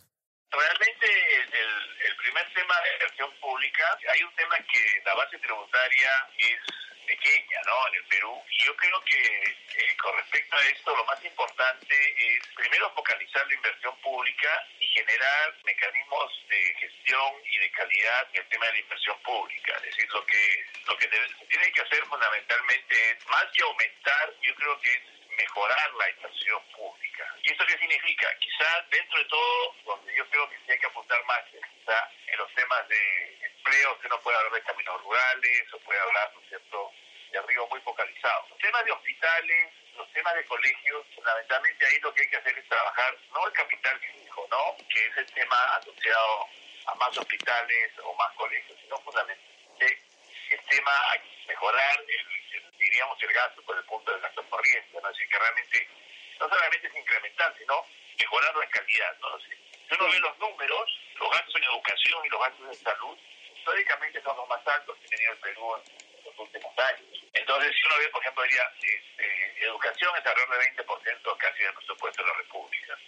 Realmente 0.51 1.07
el, 1.07 2.11
el 2.11 2.17
primer 2.17 2.53
tema 2.55 2.75
de 2.83 2.93
inversión 2.95 3.31
pública, 3.41 3.85
hay 4.13 4.23
un 4.23 4.35
tema 4.35 4.57
que 4.59 5.03
la 5.05 5.15
base 5.15 5.39
tributaria 5.39 6.11
es 6.39 6.59
pequeña 7.07 7.61
¿no? 7.67 7.89
en 7.89 7.95
el 7.95 8.05
Perú. 8.05 8.43
Y 8.51 8.65
yo 8.65 8.77
creo 8.77 9.01
que 9.05 9.57
con 10.03 10.17
respecto 10.17 10.57
a 10.57 10.61
esto, 10.69 10.97
lo 10.97 11.05
más 11.05 11.25
importante 11.25 11.95
es 12.19 12.47
primero 12.55 12.91
focalizar 12.95 13.47
la 13.47 13.55
inversión 13.55 13.97
pública 14.01 14.67
y 14.81 14.87
generar 14.89 15.55
mecanismos 15.65 16.45
de 16.49 16.75
gestión 16.81 17.33
y 17.45 17.59
de 17.59 17.71
calidad 17.73 18.29
en 18.33 18.43
el 18.43 18.49
tema 18.49 18.67
de 18.67 18.73
la 18.73 18.79
inversión 18.79 19.19
pública. 19.23 19.75
Es 19.77 19.83
decir, 19.83 20.09
lo 20.13 20.25
que, 20.27 20.67
lo 20.87 20.97
que 20.99 21.09
tiene 21.49 21.73
que 21.73 21.81
hacer 21.81 22.05
fundamentalmente 22.07 23.11
es, 23.11 23.27
más 23.27 23.47
que 23.53 23.63
aumentar, 23.63 24.35
yo 24.43 24.55
creo 24.55 24.81
que 24.81 24.93
es 24.93 25.16
mejorar 25.37 25.95
la 25.95 26.11
inversión 26.11 26.63
pública. 26.77 27.35
¿Y 27.43 27.53
esto 27.53 27.65
qué 27.67 27.79
significa? 27.79 28.29
Quizás 28.39 28.91
dentro 28.91 29.19
de 29.19 29.25
todo, 29.27 29.75
donde 29.85 30.15
yo 30.15 30.29
creo 30.31 30.49
que 30.51 30.57
sí 30.57 30.73
hay 30.73 30.79
que 30.79 30.87
apuntar 30.87 31.25
más, 31.25 31.43
quizá 31.51 32.11
en 32.27 32.39
los 32.39 32.53
temas 32.55 32.89
de 32.89 33.47
empleo, 33.47 33.99
que 34.01 34.09
no 34.09 34.21
puede 34.21 34.37
hablar 34.39 34.53
de 34.53 34.63
caminos 34.63 35.03
rurales, 35.03 35.73
o 35.73 35.79
puede 35.81 36.01
hablar, 36.01 36.33
¿no 36.35 36.41
cierto?, 36.49 36.93
de 37.31 37.39
arriba 37.39 37.67
muy 37.71 37.81
focalizado. 37.81 38.47
Los 38.51 38.59
temas 38.59 38.85
de 38.85 38.93
hospitales, 38.93 39.73
los 39.97 40.13
temas 40.13 40.35
de 40.35 40.45
colegios, 40.45 41.07
fundamentalmente 41.15 41.87
ahí 41.87 41.99
lo 42.01 42.15
que 42.15 42.23
hay 42.23 42.31
que 42.31 42.37
hacer 42.37 42.59
es 42.59 42.69
trabajar, 42.69 43.17
no 43.33 43.47
el 43.47 43.53
capital 43.53 44.01
fijo, 44.01 44.47
¿no?, 44.51 44.77
que 44.89 45.07
es 45.07 45.17
el 45.17 45.27
tema 45.33 45.77
asociado 45.77 46.49
a 46.87 46.95
más 46.95 47.17
hospitales 47.19 47.93
o 48.03 48.15
más 48.15 48.33
colegios, 48.35 48.79
sino 48.81 48.97
fundamentalmente 49.01 50.06
el 50.51 50.61
tema 50.67 50.91
a 50.91 51.19
mejorar 51.47 52.05
el, 52.07 52.73
diríamos 52.79 53.23
el 53.23 53.33
gasto 53.33 53.63
por 53.63 53.77
el 53.77 53.85
punto 53.85 54.13
del 54.13 54.21
gasto 54.21 54.43
corriente, 54.49 55.01
¿no? 55.01 55.09
Es 55.09 55.17
decir, 55.17 55.29
que 55.29 55.39
realmente 55.39 55.89
no 56.41 56.49
solamente 56.49 56.87
es 56.87 56.95
incrementar, 56.95 57.55
sino 57.59 57.85
mejorarlo 58.19 58.63
en 58.63 58.71
calidad, 58.71 59.17
¿no? 59.21 59.39
Si 59.41 59.95
uno 59.95 60.11
ve 60.11 60.19
los 60.21 60.39
números, 60.39 61.01
los 61.17 61.31
gastos 61.31 61.55
en 61.57 61.65
educación 61.65 62.27
y 62.27 62.29
los 62.29 62.41
gastos 62.41 62.67
en 62.69 62.85
salud, 62.85 63.19
históricamente 63.55 64.23
son 64.23 64.37
los 64.37 64.49
más 64.49 64.67
altos 64.67 64.97
que 64.99 65.07
ha 65.07 65.11
tenido 65.11 65.33
el 65.33 65.39
Perú 65.39 65.77
en 65.77 66.25
los 66.25 66.39
últimos 66.39 66.79
años. 66.79 67.25
Entonces, 67.33 67.75
si 67.77 67.87
uno 67.87 67.99
ve, 67.99 68.09
por 68.09 68.23
ejemplo, 68.23 68.43
diría, 68.45 68.73
este, 68.81 69.65
educación 69.65 70.11
es 70.17 70.27
alrededor 70.27 70.59
de 70.59 70.85
20% 70.85 71.37
casi 71.39 71.63
del 71.63 71.75
presupuesto 71.75 72.23
de 72.23 72.29
la 72.29 72.35
República. 72.37 72.99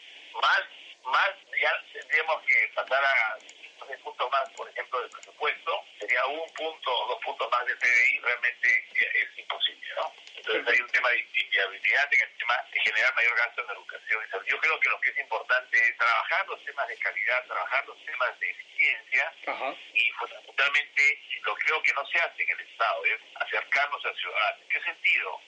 Más, 0.41 0.63
más 1.05 1.31
ya 1.61 1.73
tendríamos 1.93 2.43
que 2.45 2.71
pasar 2.75 3.05
a 3.05 3.39
un 3.87 4.03
punto 4.03 4.31
más, 4.31 4.49
por 4.51 4.69
ejemplo, 4.69 5.01
del 5.01 5.11
presupuesto, 5.11 5.85
sería 5.99 6.25
un 6.27 6.53
punto 6.55 6.91
o 6.91 7.09
dos 7.09 7.21
puntos 7.25 7.51
más 7.51 7.65
de 7.67 7.77
PDI, 7.77 8.21
realmente 8.21 8.85
es 8.95 9.39
imposible, 9.39 9.89
¿no? 9.97 10.13
Entonces 10.37 10.67
hay 10.67 10.81
un 10.81 10.91
tema 10.91 11.09
de 11.11 11.27
inviabilidad 11.35 12.09
en 12.13 12.21
el 12.23 12.37
tema 12.39 12.55
de 12.73 12.81
generar 12.81 13.15
mayor 13.15 13.37
gasto 13.37 13.63
en 13.63 13.71
educación. 13.71 14.25
Yo 14.47 14.59
creo 14.61 14.81
que 14.81 14.89
lo 14.89 15.01
que 15.01 15.11
es 15.11 15.19
importante 15.19 15.77
es 15.77 15.97
trabajar 15.97 16.47
los 16.47 16.65
temas 16.65 16.89
de 16.89 16.97
calidad, 16.97 17.47
trabajar 17.47 17.87
los 17.87 18.05
temas 18.05 18.39
de 18.41 18.51
eficiencia 18.51 19.33
Ajá. 19.47 19.75
y 19.93 20.11
fundamentalmente 20.13 21.23
lo 21.43 21.55
creo 21.57 21.83
que 21.83 21.93
no 21.93 22.07
se 22.07 22.19
hace 22.19 22.43
en 22.43 22.51
el 22.51 22.61
Estado 22.61 23.05
es 23.05 23.21
acercarnos 23.37 24.05
al 24.05 24.17
ciudadano. 24.17 24.63
¿En 24.63 24.69
qué 24.69 24.81
sentido? 24.83 25.41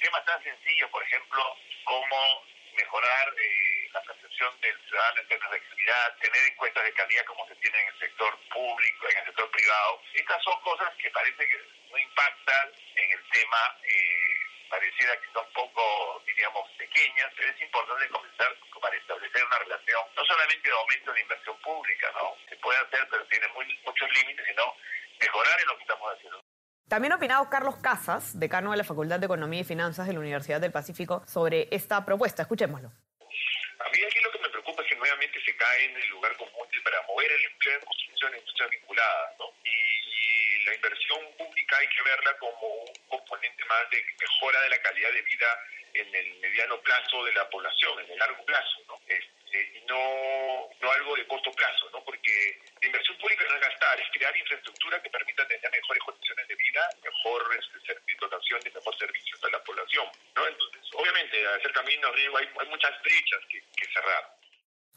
Temas 0.00 0.24
tan 0.24 0.42
sencillos, 0.42 0.90
por 0.90 1.02
ejemplo, 1.02 1.56
como 1.84 2.44
mejorar 2.76 3.34
eh, 3.38 3.65
la 3.92 4.02
percepción 4.02 4.60
del 4.60 4.76
ciudadano 4.86 5.20
en 5.20 5.28
términos 5.28 5.52
de 5.52 5.60
calidad, 5.60 6.16
tener 6.18 6.42
encuestas 6.52 6.84
de 6.84 6.92
calidad 6.92 7.24
como 7.24 7.46
se 7.48 7.54
tiene 7.56 7.80
en 7.80 7.88
el 7.88 7.98
sector 7.98 8.38
público, 8.52 9.08
en 9.08 9.18
el 9.18 9.24
sector 9.26 9.50
privado. 9.50 10.02
Estas 10.14 10.42
son 10.42 10.60
cosas 10.60 10.94
que 10.96 11.10
parece 11.10 11.48
que 11.48 11.58
no 11.90 11.98
impactan 11.98 12.68
en 12.96 13.10
el 13.10 13.22
tema, 13.30 13.78
eh, 13.82 14.36
pareciera 14.68 15.20
que 15.20 15.32
son 15.32 15.46
poco, 15.52 16.22
diríamos, 16.26 16.68
pequeñas, 16.78 17.32
pero 17.36 17.50
es 17.50 17.60
importante 17.62 18.08
comenzar 18.08 18.54
para 18.80 18.96
establecer 18.96 19.44
una 19.44 19.58
relación, 19.58 20.02
no 20.16 20.24
solamente 20.24 20.68
de 20.68 20.74
aumento 20.74 21.12
de 21.12 21.20
inversión 21.20 21.56
pública, 21.60 22.10
¿no? 22.14 22.36
Se 22.48 22.56
puede 22.56 22.78
hacer, 22.78 23.06
pero 23.10 23.26
tiene 23.26 23.46
muchos 23.84 24.10
límites, 24.12 24.46
sino 24.46 24.74
mejorar 25.20 25.60
en 25.60 25.66
lo 25.66 25.76
que 25.76 25.82
estamos 25.82 26.14
haciendo. 26.14 26.40
También 26.88 27.12
ha 27.12 27.16
opinado 27.16 27.50
Carlos 27.50 27.76
Casas, 27.82 28.38
decano 28.38 28.70
de 28.70 28.76
la 28.76 28.84
Facultad 28.84 29.18
de 29.18 29.26
Economía 29.26 29.60
y 29.60 29.64
Finanzas 29.64 30.06
de 30.06 30.12
la 30.12 30.20
Universidad 30.20 30.60
del 30.60 30.70
Pacífico, 30.70 31.24
sobre 31.26 31.66
esta 31.72 32.04
propuesta. 32.04 32.42
Escuchémoslo. 32.42 32.88
A 32.88 33.88
mí 33.90 33.98
aquí 34.06 34.20
lo 34.20 34.30
que 34.30 34.38
me 34.38 34.48
preocupa 34.50 34.82
es 34.82 34.88
que 34.88 34.94
nuevamente 34.94 35.40
se 35.56 35.64
cae 35.64 35.84
en 35.84 35.96
el 35.96 36.08
lugar 36.08 36.36
común 36.36 36.68
para 36.82 37.02
mover 37.02 37.32
el 37.32 37.44
empleo 37.44 37.78
en 37.78 37.84
construcción 37.84 38.34
e 38.34 38.38
industrias 38.38 38.70
vinculadas, 38.70 39.38
¿no? 39.38 39.52
Y 39.64 40.64
la 40.64 40.74
inversión 40.74 41.20
pública 41.38 41.78
hay 41.78 41.88
que 41.88 42.02
verla 42.02 42.36
como 42.38 42.66
un 42.66 42.94
componente 43.08 43.64
más 43.64 43.90
de 43.90 44.04
mejora 44.20 44.60
de 44.62 44.70
la 44.70 44.82
calidad 44.82 45.12
de 45.12 45.22
vida 45.22 45.60
en 45.94 46.14
el 46.14 46.34
mediano 46.40 46.80
plazo 46.80 47.24
de 47.24 47.32
la 47.32 47.48
población, 47.48 48.00
en 48.00 48.10
el 48.10 48.18
largo 48.18 48.44
plazo, 48.44 48.82
¿no? 48.88 49.00
Este, 49.06 49.78
y 49.78 49.80
no, 49.86 50.68
no 50.80 50.92
algo 50.92 51.16
de 51.16 51.26
corto 51.26 51.50
plazo, 51.52 51.90
¿no? 51.90 52.04
Porque 52.04 52.60
la 52.80 52.86
inversión 52.86 53.16
pública 53.18 53.44
no 53.48 53.54
es 53.54 53.60
gastar, 53.60 54.00
es 54.00 54.08
crear 54.12 54.36
infraestructura 54.36 55.00
que 55.02 55.10
permita 55.10 55.46
tener 55.48 55.70
mejores 55.70 56.02
condiciones 56.02 56.48
de 56.48 56.54
vida, 56.54 56.90
mejor 57.02 57.58
este, 57.58 58.16
dotación 58.20 58.60
y 58.64 58.70
mejor 58.70 58.98
servicios 58.98 59.44
a 59.44 59.50
la 59.50 59.64
población, 59.64 60.06
¿no? 60.34 60.46
Entonces, 60.46 60.82
obviamente, 60.92 61.46
hacer 61.46 61.72
caminos, 61.72 62.14
riego, 62.14 62.36
hay, 62.36 62.48
hay 62.60 62.68
muchas 62.68 63.02
brechas 63.02 63.40
que 63.48 63.86
cerrar. 63.92 64.36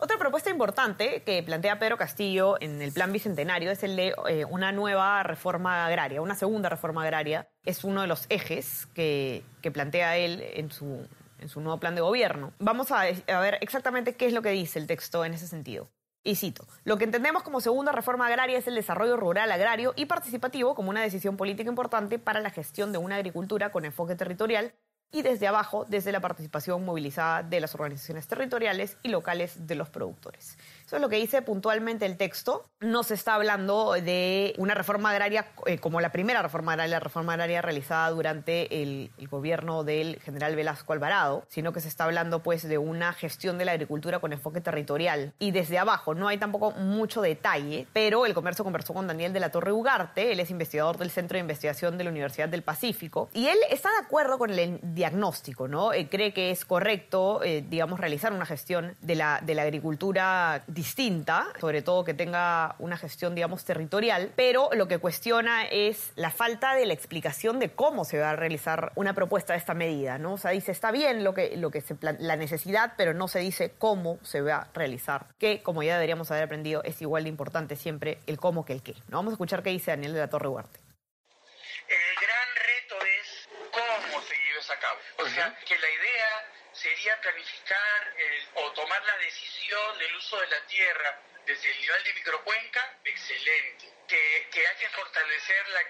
Otra 0.01 0.17
propuesta 0.17 0.49
importante 0.49 1.23
que 1.23 1.43
plantea 1.43 1.77
Pedro 1.77 1.97
Castillo 1.97 2.55
en 2.61 2.81
el 2.81 2.93
Plan 2.93 3.11
Bicentenario 3.11 3.69
es 3.69 3.83
el 3.83 3.97
de 3.97 4.15
eh, 4.29 4.45
una 4.45 4.71
nueva 4.71 5.23
reforma 5.23 5.85
agraria, 5.85 6.21
una 6.21 6.35
segunda 6.35 6.69
reforma 6.69 7.03
agraria. 7.03 7.49
Es 7.65 7.83
uno 7.83 7.99
de 7.99 8.07
los 8.07 8.25
ejes 8.29 8.87
que, 8.93 9.43
plantea 9.73 10.15
él 10.15 10.41
en 10.53 10.71
su, 10.71 11.05
en 11.39 11.49
su 11.49 11.59
nuevo 11.59 11.81
plan 11.81 11.95
de 11.95 12.01
gobierno. 12.01 12.53
Vamos 12.59 12.93
a, 12.93 13.01
a 13.01 13.39
ver 13.41 13.57
exactamente 13.59 14.15
qué 14.15 14.27
es 14.27 14.31
lo 14.31 14.41
que 14.41 14.51
dice 14.51 14.79
el 14.79 14.87
texto 14.87 15.25
en 15.25 15.33
ese 15.33 15.49
sentido. 15.49 15.89
Y 16.23 16.35
cito, 16.35 16.65
lo 16.85 16.97
que 16.97 17.03
entendemos 17.03 17.43
como 17.43 17.59
segunda 17.59 17.91
reforma 17.91 18.27
agraria 18.27 18.57
es 18.57 18.67
el 18.67 18.75
desarrollo 18.75 19.17
rural 19.17 19.51
agrario 19.51 19.91
y 19.97 20.05
participativo 20.05 20.75
como 20.75 20.91
una 20.91 21.01
decisión 21.01 21.35
política 21.35 21.69
importante 21.69 22.19
para 22.19 22.39
la 22.39 22.51
gestión 22.51 22.93
de 22.93 22.99
una 22.99 23.17
agricultura 23.17 23.73
con 23.73 23.83
enfoque 23.83 24.15
territorial 24.15 24.73
y 25.11 25.21
desde 25.21 25.47
abajo, 25.47 25.85
desde 25.87 26.11
la 26.11 26.19
participación 26.19 26.85
movilizada 26.85 27.43
de 27.43 27.59
las 27.59 27.73
organizaciones 27.73 28.27
territoriales 28.27 28.97
y 29.03 29.09
locales 29.09 29.67
de 29.67 29.75
los 29.75 29.89
productores. 29.89 30.57
Eso 30.89 30.95
es 30.95 31.03
lo 31.03 31.09
que 31.09 31.17
dice 31.17 31.43
puntualmente 31.43 32.07
el 32.07 32.17
texto. 32.17 32.65
No 32.79 33.03
se 33.03 33.13
está 33.13 33.35
hablando 33.35 33.93
de 33.93 34.55
una 34.57 34.73
reforma 34.73 35.11
agraria 35.11 35.45
eh, 35.67 35.77
como 35.77 36.01
la 36.01 36.11
primera 36.11 36.41
reforma 36.41 36.71
agraria, 36.71 36.95
la 36.95 36.99
reforma 36.99 37.33
agraria 37.33 37.61
realizada 37.61 38.09
durante 38.09 38.81
el, 38.81 39.11
el, 39.19 39.27
gobierno 39.27 39.83
del 39.83 40.19
general 40.19 40.55
Velasco 40.55 40.91
Alvarado, 40.93 41.45
sino 41.47 41.73
que 41.73 41.79
se 41.79 41.89
está 41.89 42.05
hablando 42.05 42.41
pues 42.41 42.67
de 42.67 42.79
una 42.79 43.13
gestión 43.13 43.59
de 43.59 43.65
la 43.65 43.73
agricultura 43.73 44.17
con 44.17 44.33
enfoque 44.33 44.61
territorial 44.61 45.31
y 45.37 45.51
desde 45.51 45.77
abajo. 45.77 46.15
No 46.15 46.27
hay 46.27 46.39
tampoco 46.39 46.71
mucho 46.71 47.21
detalle, 47.21 47.85
pero 47.93 48.25
el 48.25 48.33
comercio 48.33 48.63
conversó 48.63 48.95
con 48.95 49.05
Daniel 49.05 49.31
de 49.31 49.41
la 49.41 49.51
Torre 49.51 49.71
Ugarte, 49.71 50.31
él 50.31 50.39
es 50.39 50.49
investigador 50.49 50.97
del 50.97 51.11
Centro 51.11 51.35
de 51.35 51.41
Investigación 51.41 51.99
de 51.99 52.05
la 52.05 52.09
Universidad 52.09 52.49
del 52.49 52.63
Pacífico, 52.63 53.29
y 53.35 53.45
él 53.45 53.59
está 53.69 53.91
de 53.91 54.05
acuerdo 54.07 54.39
con 54.39 54.49
el 54.49 54.79
diagnóstico, 54.81 55.67
¿no? 55.67 55.93
Eh, 55.93 56.09
cree 56.09 56.33
que 56.33 56.49
es 56.49 56.65
correcto, 56.65 57.43
eh, 57.43 57.63
digamos, 57.69 57.99
realizar 57.99 58.33
una 58.33 58.47
gestión 58.47 58.95
de 59.01 59.13
la, 59.13 59.39
de 59.45 59.53
la 59.53 59.61
agricultura 59.61 60.63
distinta, 60.79 61.51
sobre 61.59 61.81
todo 61.81 62.05
que 62.05 62.13
tenga 62.13 62.75
una 62.79 62.95
gestión, 62.95 63.35
digamos, 63.35 63.65
territorial, 63.65 64.31
pero 64.37 64.69
lo 64.71 64.87
que 64.87 64.97
cuestiona 64.97 65.65
es 65.65 66.13
la 66.15 66.31
falta 66.31 66.73
de 66.73 66.85
la 66.85 66.93
explicación 66.93 67.59
de 67.59 67.69
cómo 67.71 68.05
se 68.05 68.17
va 68.17 68.29
a 68.29 68.35
realizar 68.37 68.93
una 68.95 69.13
propuesta 69.13 69.51
de 69.51 69.59
esta 69.59 69.73
medida, 69.73 70.17
¿no? 70.17 70.35
O 70.35 70.37
sea, 70.37 70.51
dice, 70.51 70.71
está 70.71 70.91
bien 70.91 71.25
lo 71.25 71.33
que, 71.33 71.57
lo 71.57 71.69
que 71.69 71.81
se 71.81 71.97
la 72.01 72.37
necesidad, 72.37 72.93
pero 72.95 73.13
no 73.13 73.27
se 73.27 73.39
dice 73.39 73.73
cómo 73.77 74.19
se 74.23 74.39
va 74.39 74.55
a 74.55 74.69
realizar, 74.73 75.25
que, 75.37 75.61
como 75.61 75.83
ya 75.83 75.95
deberíamos 75.95 76.31
haber 76.31 76.45
aprendido, 76.45 76.81
es 76.85 77.01
igual 77.01 77.23
de 77.23 77.29
importante 77.29 77.75
siempre 77.75 78.19
el 78.25 78.39
cómo 78.39 78.63
que 78.63 78.71
el 78.71 78.81
qué. 78.81 78.93
¿no? 79.09 79.17
Vamos 79.17 79.31
a 79.31 79.33
escuchar 79.33 79.61
qué 79.61 79.71
dice 79.71 79.91
Daniel 79.91 80.13
de 80.13 80.19
la 80.19 80.29
Torre 80.29 80.47
Huarte. 80.47 80.79
El 80.79 82.15
gran 82.23 82.49
reto 82.55 82.95
es 83.19 83.49
cómo 83.69 84.21
se 84.21 84.35
lleva 84.35 84.63
a 84.63 84.79
cabo. 84.79 84.99
O 85.25 85.27
sea, 85.27 85.57
que 85.67 85.75
la 85.77 85.89
idea 85.89 86.58
sería 86.81 87.19
planificar 87.21 88.15
o 88.55 88.71
tomar 88.71 89.03
la 89.03 89.17
decisión 89.17 89.97
del 89.97 90.15
uso 90.15 90.39
de 90.39 90.47
la 90.47 90.65
tierra 90.67 91.19
desde 91.45 91.71
el 91.71 91.81
nivel 91.81 92.03
de 92.03 92.13
microcuenca, 92.13 92.97
excelente. 93.03 93.89
Que, 94.07 94.47
que 94.51 94.67
hay 94.67 94.75
que 94.77 94.89
fortalecer 94.89 95.67
la, 95.69 95.81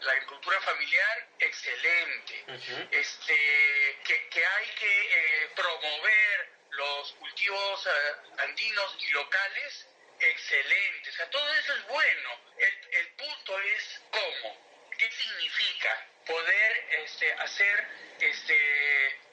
la, 0.00 0.12
agricultura 0.12 0.60
familiar, 0.60 1.28
excelente. 1.38 2.44
este, 2.90 3.98
que, 4.04 4.28
que, 4.28 4.46
hay 4.46 4.68
que 4.78 5.44
eh, 5.44 5.50
promover 5.54 6.50
los 6.70 7.12
cultivos 7.12 7.86
eh, 7.86 8.14
andinos 8.38 8.96
y 9.00 9.08
locales, 9.08 9.86
excelente. 10.20 11.10
O 11.10 11.12
sea, 11.12 11.30
todo 11.30 11.54
eso 11.54 11.74
es 11.74 11.86
bueno. 11.88 12.40
El, 12.58 12.94
el 12.94 13.08
punto 13.14 13.60
es 13.60 14.00
cómo. 14.10 14.75
¿Qué 14.98 15.10
significa 15.12 16.06
poder 16.26 16.72
este, 17.04 17.32
hacer 17.34 17.86
este, 18.20 18.56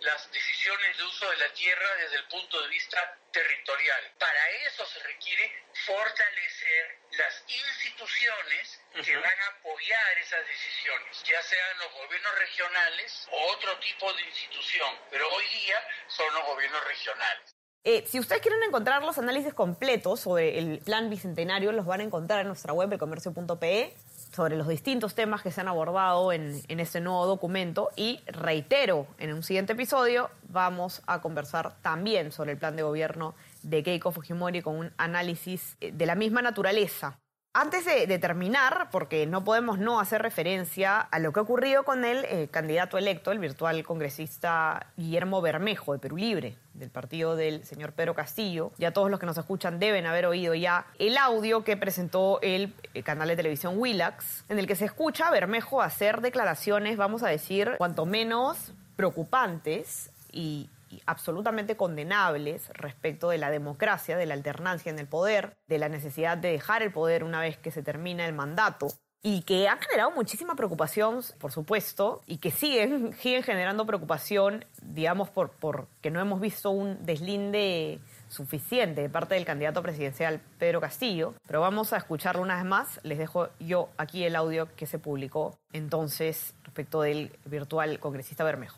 las 0.02 0.32
decisiones 0.32 0.98
de 0.98 1.04
uso 1.04 1.30
de 1.30 1.38
la 1.38 1.54
tierra 1.54 1.88
desde 2.02 2.18
el 2.18 2.26
punto 2.26 2.62
de 2.62 2.70
vista 2.70 3.18
territorial. 3.32 4.12
Para 4.20 4.50
eso 4.68 4.86
se 4.86 5.00
requiere 5.00 5.52
fortalecer 5.86 7.00
las 7.18 7.44
instituciones 7.48 8.80
que 8.94 9.16
van 9.16 9.40
a 9.40 9.48
apoyar 9.60 10.18
esas 10.20 10.46
decisiones, 10.48 11.24
ya 11.24 11.42
sean 11.42 11.78
los 11.80 11.92
gobiernos 11.94 12.36
regionales 12.38 13.28
o 13.32 13.54
otro 13.54 13.78
tipo 13.80 14.14
de 14.14 14.22
institución, 14.22 15.00
pero 15.10 15.28
hoy 15.34 15.46
día 15.48 15.78
son 16.08 16.34
los 16.36 16.46
gobiernos 16.46 16.84
regionales. 16.86 17.56
Eh, 17.86 18.06
si 18.08 18.20
ustedes 18.20 18.42
quieren 18.42 18.64
encontrar 18.64 19.02
los 19.04 19.18
análisis 19.18 19.54
completos 19.54 20.22
sobre 20.22 20.58
el 20.58 20.80
plan 20.86 21.10
bicentenario, 21.10 21.72
los 21.74 21.86
van 21.86 22.00
a 22.00 22.04
encontrar 22.04 22.42
en 22.42 22.48
nuestra 22.48 22.72
web, 22.72 22.94
elcomercio.pe 22.94 23.94
sobre 24.34 24.58
los 24.58 24.68
distintos 24.68 25.16
temas 25.16 25.42
que 25.42 25.52
se 25.52 25.62
han 25.62 25.68
abordado 25.68 26.32
en, 26.32 26.62
en, 26.68 26.80
este 26.80 27.00
nuevo 27.00 27.26
documento 27.26 27.90
y 27.96 28.20
reitero, 28.28 29.08
en 29.20 29.34
un 29.34 29.44
siguiente 29.44 29.74
episodio 29.74 30.30
vamos 30.50 31.02
a 31.06 31.22
conversar 31.22 31.76
también 31.82 32.32
sobre 32.32 32.54
el 32.54 32.58
plan 32.58 32.76
de 32.76 32.84
gobierno 32.84 33.36
de 33.62 33.84
Keiko 33.84 34.12
Fujimori 34.12 34.62
con 34.62 34.76
un 34.78 34.92
análisis 34.98 35.78
eh, 35.82 35.92
de 35.92 36.06
la 36.06 36.16
misma 36.16 36.42
naturaleza 36.42 37.20
antes 37.54 37.86
de, 37.86 38.18
terminar, 38.18 38.90
porque 38.92 39.28
no 39.28 39.44
podemos 39.44 39.78
no 39.78 40.00
hacer 40.00 40.24
referencia 40.24 41.00
a 41.00 41.20
lo 41.20 41.32
que 41.32 41.40
ha 41.40 41.44
ocurrido 41.44 41.84
con 41.84 42.04
el 42.04 42.26
eh, 42.26 42.48
candidato 42.50 42.98
electo, 42.98 43.32
el 43.32 43.38
virtual 43.38 43.84
congresista 43.84 44.88
Guillermo 44.98 45.40
Bermejo 45.40 45.94
de 45.94 46.00
Perú 46.00 46.18
Libre, 46.18 46.56
del 46.74 46.90
partido 46.90 47.36
del 47.36 47.64
señor 47.64 47.92
Pedro 47.92 48.16
Castillo. 48.16 48.72
Ya 48.80 48.92
todos 48.92 49.12
los 49.12 49.20
que 49.20 49.28
nos 49.28 49.38
escuchan 49.38 49.78
deben 49.78 50.08
haber 50.08 50.26
oído 50.26 50.56
ya 50.56 50.88
el 50.98 51.16
audio 51.16 51.64
que 51.64 51.78
presentó 51.78 52.40
el, 52.42 52.74
el 52.96 53.04
canal 53.04 53.28
de 53.28 53.36
televisión 53.36 53.76
Willax, 53.78 54.46
en 54.50 54.58
el 54.58 54.66
que 54.66 54.76
se 54.76 54.86
escucha 54.86 55.28
a 55.28 55.32
Bermejo 55.32 55.84
hacer 55.84 56.22
declaraciones, 56.22 56.98
vamos 56.98 57.22
a 57.22 57.28
decir, 57.28 57.76
cuanto 57.78 58.08
menos 58.08 58.74
preocupantes 58.96 60.10
y, 60.32 60.70
absolutamente 61.06 61.78
condenables 61.78 62.70
respecto 62.74 63.30
de 63.30 63.38
la 63.38 63.50
democracia, 63.50 64.18
de 64.18 64.26
la 64.26 64.34
alternancia 64.34 64.90
en 64.90 65.00
el 65.00 65.08
poder, 65.08 65.56
de 65.68 65.78
la 65.78 65.90
necesidad 65.90 66.38
de 66.38 66.52
dejar 66.52 66.84
el 66.84 66.92
poder 66.92 67.24
una 67.24 67.42
vez 67.42 67.58
que 67.58 67.72
se 67.72 67.84
termina 67.84 68.26
el 68.26 68.34
mandato 68.34 68.88
y 69.26 69.44
que 69.44 69.70
han 69.70 69.80
generado 69.80 70.12
muchísima 70.12 70.54
preocupación, 70.56 71.22
por 71.40 71.54
supuesto, 71.54 72.22
y 72.28 72.40
que 72.40 72.52
siguen, 72.52 73.14
siguen 73.20 73.42
generando 73.42 73.86
preocupación, 73.86 74.66
digamos, 74.82 75.30
por, 75.30 75.56
no 76.04 76.20
hemos 76.20 76.42
visto 76.42 76.70
un 76.72 77.06
deslinde 77.06 78.02
suficiente 78.28 79.02
de 79.02 79.10
parte 79.10 79.36
del 79.36 79.46
candidato 79.46 79.82
presidencial 79.82 80.42
Pedro 80.60 80.82
Castillo, 80.82 81.36
pero 81.48 81.62
vamos 81.62 81.94
a 81.94 81.98
escucharlo 81.98 82.42
una 82.42 82.56
vez 82.56 82.66
más. 82.66 83.00
Les 83.04 83.18
dejo 83.18 83.50
yo 83.60 83.90
aquí 83.98 84.26
el 84.26 84.36
audio 84.36 84.76
que 84.76 84.88
se 84.88 85.00
publicó 85.00 85.58
entonces 85.72 86.54
respecto 86.64 87.02
del 87.02 87.32
virtual 87.46 88.00
congresista 88.00 88.44
Bermejo. 88.44 88.78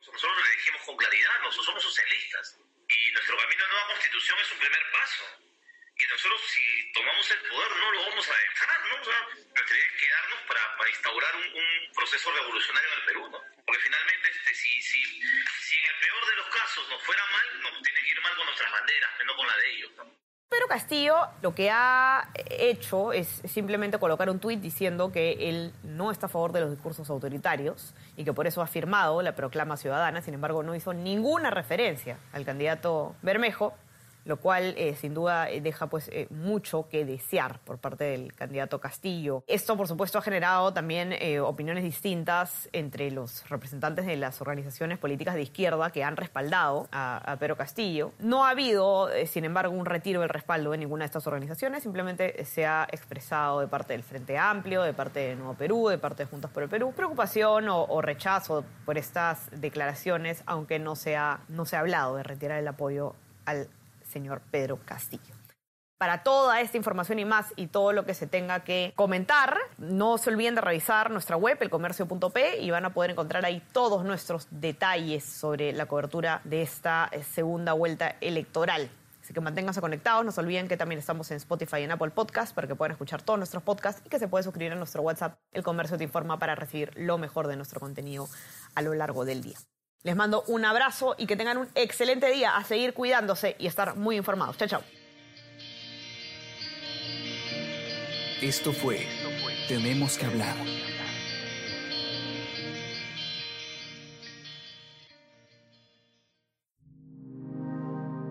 Le 0.00 0.56
dijimos 0.56 0.80
con 0.86 0.96
claridad, 0.96 1.30
nosotros 1.42 1.66
somos 1.66 1.82
socialistas 1.82 2.56
y 2.88 3.12
nuestro 3.12 3.36
camino 3.36 3.64
a 3.64 3.68
nueva 3.68 3.86
constitución 3.92 4.38
es 4.40 4.52
un 4.52 4.58
primer 4.58 4.80
paso. 4.92 5.24
Y 5.96 6.02
nosotros 6.08 6.40
si 6.48 6.89
tomamos 7.00 7.30
el 7.32 7.40
poder 7.48 7.70
no 7.80 7.92
lo 7.92 8.00
vamos 8.10 8.28
a 8.28 8.36
dejar, 8.36 8.78
¿no? 8.92 9.00
O 9.00 9.04
sea, 9.04 9.20
nuestra 9.56 9.76
quedarnos 9.96 10.40
para, 10.44 10.90
instaurar 10.90 11.32
un, 11.36 11.94
proceso 11.96 12.30
revolucionario 12.32 12.88
en 12.92 12.98
el 13.00 13.04
Perú, 13.04 13.22
¿no? 13.30 13.38
Porque 13.64 13.80
finalmente 13.80 14.28
este, 14.28 14.54
si, 14.54 14.82
si, 14.82 15.00
si 15.64 15.76
en 15.76 15.86
el 15.86 15.96
peor 16.00 16.22
de 16.28 16.36
los 16.36 16.48
casos 16.48 16.88
nos 16.88 17.02
fuera 17.02 17.22
mal, 17.32 17.46
nos 17.62 17.82
tiene 17.82 18.00
que 18.04 18.10
ir 18.10 18.20
mal 18.20 18.36
con 18.36 18.46
nuestras 18.46 18.72
banderas, 18.72 19.10
no 19.24 19.36
con 19.36 19.46
la 19.46 19.56
de 19.56 19.70
ellos, 19.72 19.90
¿no? 19.96 20.04
Pero 20.50 20.66
Castillo 20.66 21.16
lo 21.42 21.54
que 21.54 21.70
ha 21.70 22.28
hecho 22.34 23.12
es 23.12 23.28
simplemente 23.44 23.98
colocar 23.98 24.28
un 24.28 24.40
tuit 24.40 24.60
diciendo 24.60 25.12
que 25.12 25.48
él 25.48 25.72
no 25.84 26.10
está 26.10 26.26
a 26.26 26.28
favor 26.28 26.52
de 26.52 26.60
los 26.60 26.70
discursos 26.70 27.08
autoritarios 27.08 27.94
y 28.16 28.24
que 28.24 28.32
por 28.32 28.46
eso 28.46 28.60
ha 28.60 28.66
firmado 28.66 29.22
la 29.22 29.36
proclama 29.36 29.76
ciudadana. 29.76 30.22
Sin 30.22 30.34
embargo, 30.34 30.64
no 30.64 30.74
hizo 30.74 30.92
ninguna 30.92 31.50
referencia 31.50 32.18
al 32.32 32.44
candidato 32.44 33.14
Bermejo, 33.22 33.74
lo 34.24 34.38
cual 34.38 34.74
eh, 34.76 34.94
sin 34.96 35.14
duda 35.14 35.50
eh, 35.50 35.60
deja 35.60 35.88
pues 35.88 36.08
eh, 36.08 36.26
mucho 36.30 36.88
que 36.88 37.04
desear 37.04 37.58
por 37.60 37.78
parte 37.78 38.04
del 38.04 38.34
candidato 38.34 38.80
Castillo. 38.80 39.44
Esto 39.46 39.76
por 39.76 39.88
supuesto 39.88 40.18
ha 40.18 40.22
generado 40.22 40.72
también 40.72 41.14
opiniones 41.42 41.84
distintas 41.84 42.68
entre 42.72 43.10
los 43.10 43.48
representantes 43.48 44.06
de 44.06 44.16
las 44.16 44.40
organizaciones 44.40 44.98
políticas 44.98 45.34
de 45.34 45.42
izquierda 45.42 45.90
que 45.90 46.04
han 46.04 46.16
respaldado 46.16 46.88
a, 46.92 47.36
Pedro 47.38 47.56
Castillo. 47.56 48.12
No 48.18 48.44
ha 48.44 48.50
habido, 48.50 49.08
sin 49.26 49.44
embargo, 49.44 49.74
un 49.74 49.86
retiro 49.86 50.20
del 50.20 50.28
respaldo 50.28 50.72
de 50.72 50.78
ninguna 50.78 51.04
de 51.04 51.06
estas 51.06 51.26
organizaciones, 51.26 51.82
simplemente 51.82 52.44
se 52.44 52.66
ha 52.66 52.86
expresado 52.90 53.60
de 53.60 53.68
parte 53.68 53.92
del 53.92 54.02
Frente 54.02 54.36
Amplio, 54.36 54.82
de 54.82 54.92
parte 54.92 55.20
de 55.20 55.36
Nuevo 55.36 55.54
Perú, 55.54 55.88
de 55.88 55.98
parte 55.98 56.24
de 56.24 56.30
Juntas 56.30 56.50
por 56.50 56.62
el 56.62 56.68
Perú, 56.68 56.92
preocupación 56.94 57.68
o, 57.68 57.84
o 57.84 58.02
rechazo 58.02 58.64
por 58.84 58.98
estas 58.98 59.48
declaraciones, 59.60 60.42
aunque 60.46 60.78
no 60.78 60.96
se, 60.96 61.16
ha, 61.16 61.40
no 61.48 61.64
se 61.64 61.76
ha 61.76 61.80
hablado 61.80 62.16
de 62.16 62.22
retirar 62.22 62.58
el 62.58 62.68
apoyo 62.68 63.14
al 63.46 63.68
señor 64.10 64.42
Pedro 64.50 64.78
Castillo. 64.84 65.34
Para 66.00 66.22
toda 66.22 66.62
esta 66.62 66.78
información 66.78 67.18
y 67.18 67.26
más 67.26 67.52
y 67.56 67.66
todo 67.66 67.92
lo 67.92 68.06
que 68.06 68.14
se 68.14 68.26
tenga 68.26 68.60
que 68.60 68.94
comentar, 68.96 69.58
no 69.76 70.16
se 70.16 70.30
olviden 70.30 70.54
de 70.54 70.62
revisar 70.62 71.10
nuestra 71.10 71.36
web, 71.36 71.58
elcomercio.p, 71.60 72.58
y 72.58 72.70
van 72.70 72.86
a 72.86 72.94
poder 72.94 73.10
encontrar 73.10 73.44
ahí 73.44 73.62
todos 73.74 74.02
nuestros 74.02 74.48
detalles 74.50 75.24
sobre 75.24 75.74
la 75.74 75.84
cobertura 75.84 76.40
de 76.44 76.62
esta 76.62 77.10
eh, 77.12 77.22
segunda 77.22 77.74
vuelta 77.74 78.16
electoral. 78.22 78.90
Así 79.22 79.34
que 79.34 79.42
manténganse 79.42 79.82
conectados. 79.82 80.24
No 80.24 80.32
se 80.32 80.40
olviden 80.40 80.68
que 80.68 80.78
también 80.78 80.98
estamos 80.98 81.30
en 81.32 81.36
Spotify 81.36 81.80
y 81.80 81.82
en 81.82 81.90
Apple 81.90 82.12
Podcast 82.12 82.54
para 82.54 82.66
que 82.66 82.74
puedan 82.74 82.92
escuchar 82.92 83.20
todos 83.20 83.38
nuestros 83.38 83.62
podcasts 83.62 84.00
y 84.02 84.08
que 84.08 84.18
se 84.18 84.26
puede 84.26 84.42
suscribir 84.42 84.72
a 84.72 84.76
nuestro 84.76 85.02
WhatsApp, 85.02 85.38
El 85.52 85.62
Comercio 85.62 85.98
Te 85.98 86.04
Informa, 86.04 86.38
para 86.38 86.54
recibir 86.54 86.92
lo 86.96 87.18
mejor 87.18 87.46
de 87.46 87.56
nuestro 87.56 87.78
contenido 87.78 88.26
a 88.74 88.80
lo 88.80 88.94
largo 88.94 89.26
del 89.26 89.42
día. 89.42 89.58
Les 90.02 90.16
mando 90.16 90.44
un 90.46 90.64
abrazo 90.64 91.14
y 91.18 91.26
que 91.26 91.36
tengan 91.36 91.58
un 91.58 91.68
excelente 91.74 92.30
día, 92.30 92.56
a 92.56 92.64
seguir 92.64 92.94
cuidándose 92.94 93.56
y 93.58 93.66
estar 93.66 93.96
muy 93.96 94.16
informados. 94.16 94.56
Chao, 94.56 94.68
chao. 94.68 94.82
Esto 98.40 98.72
fue 98.72 99.06
Tenemos 99.68 100.16
que 100.16 100.24
hablar. 100.24 100.56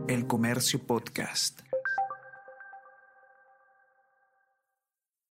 El 0.08 0.26
Comercio 0.26 0.80
Podcast. 0.80 1.62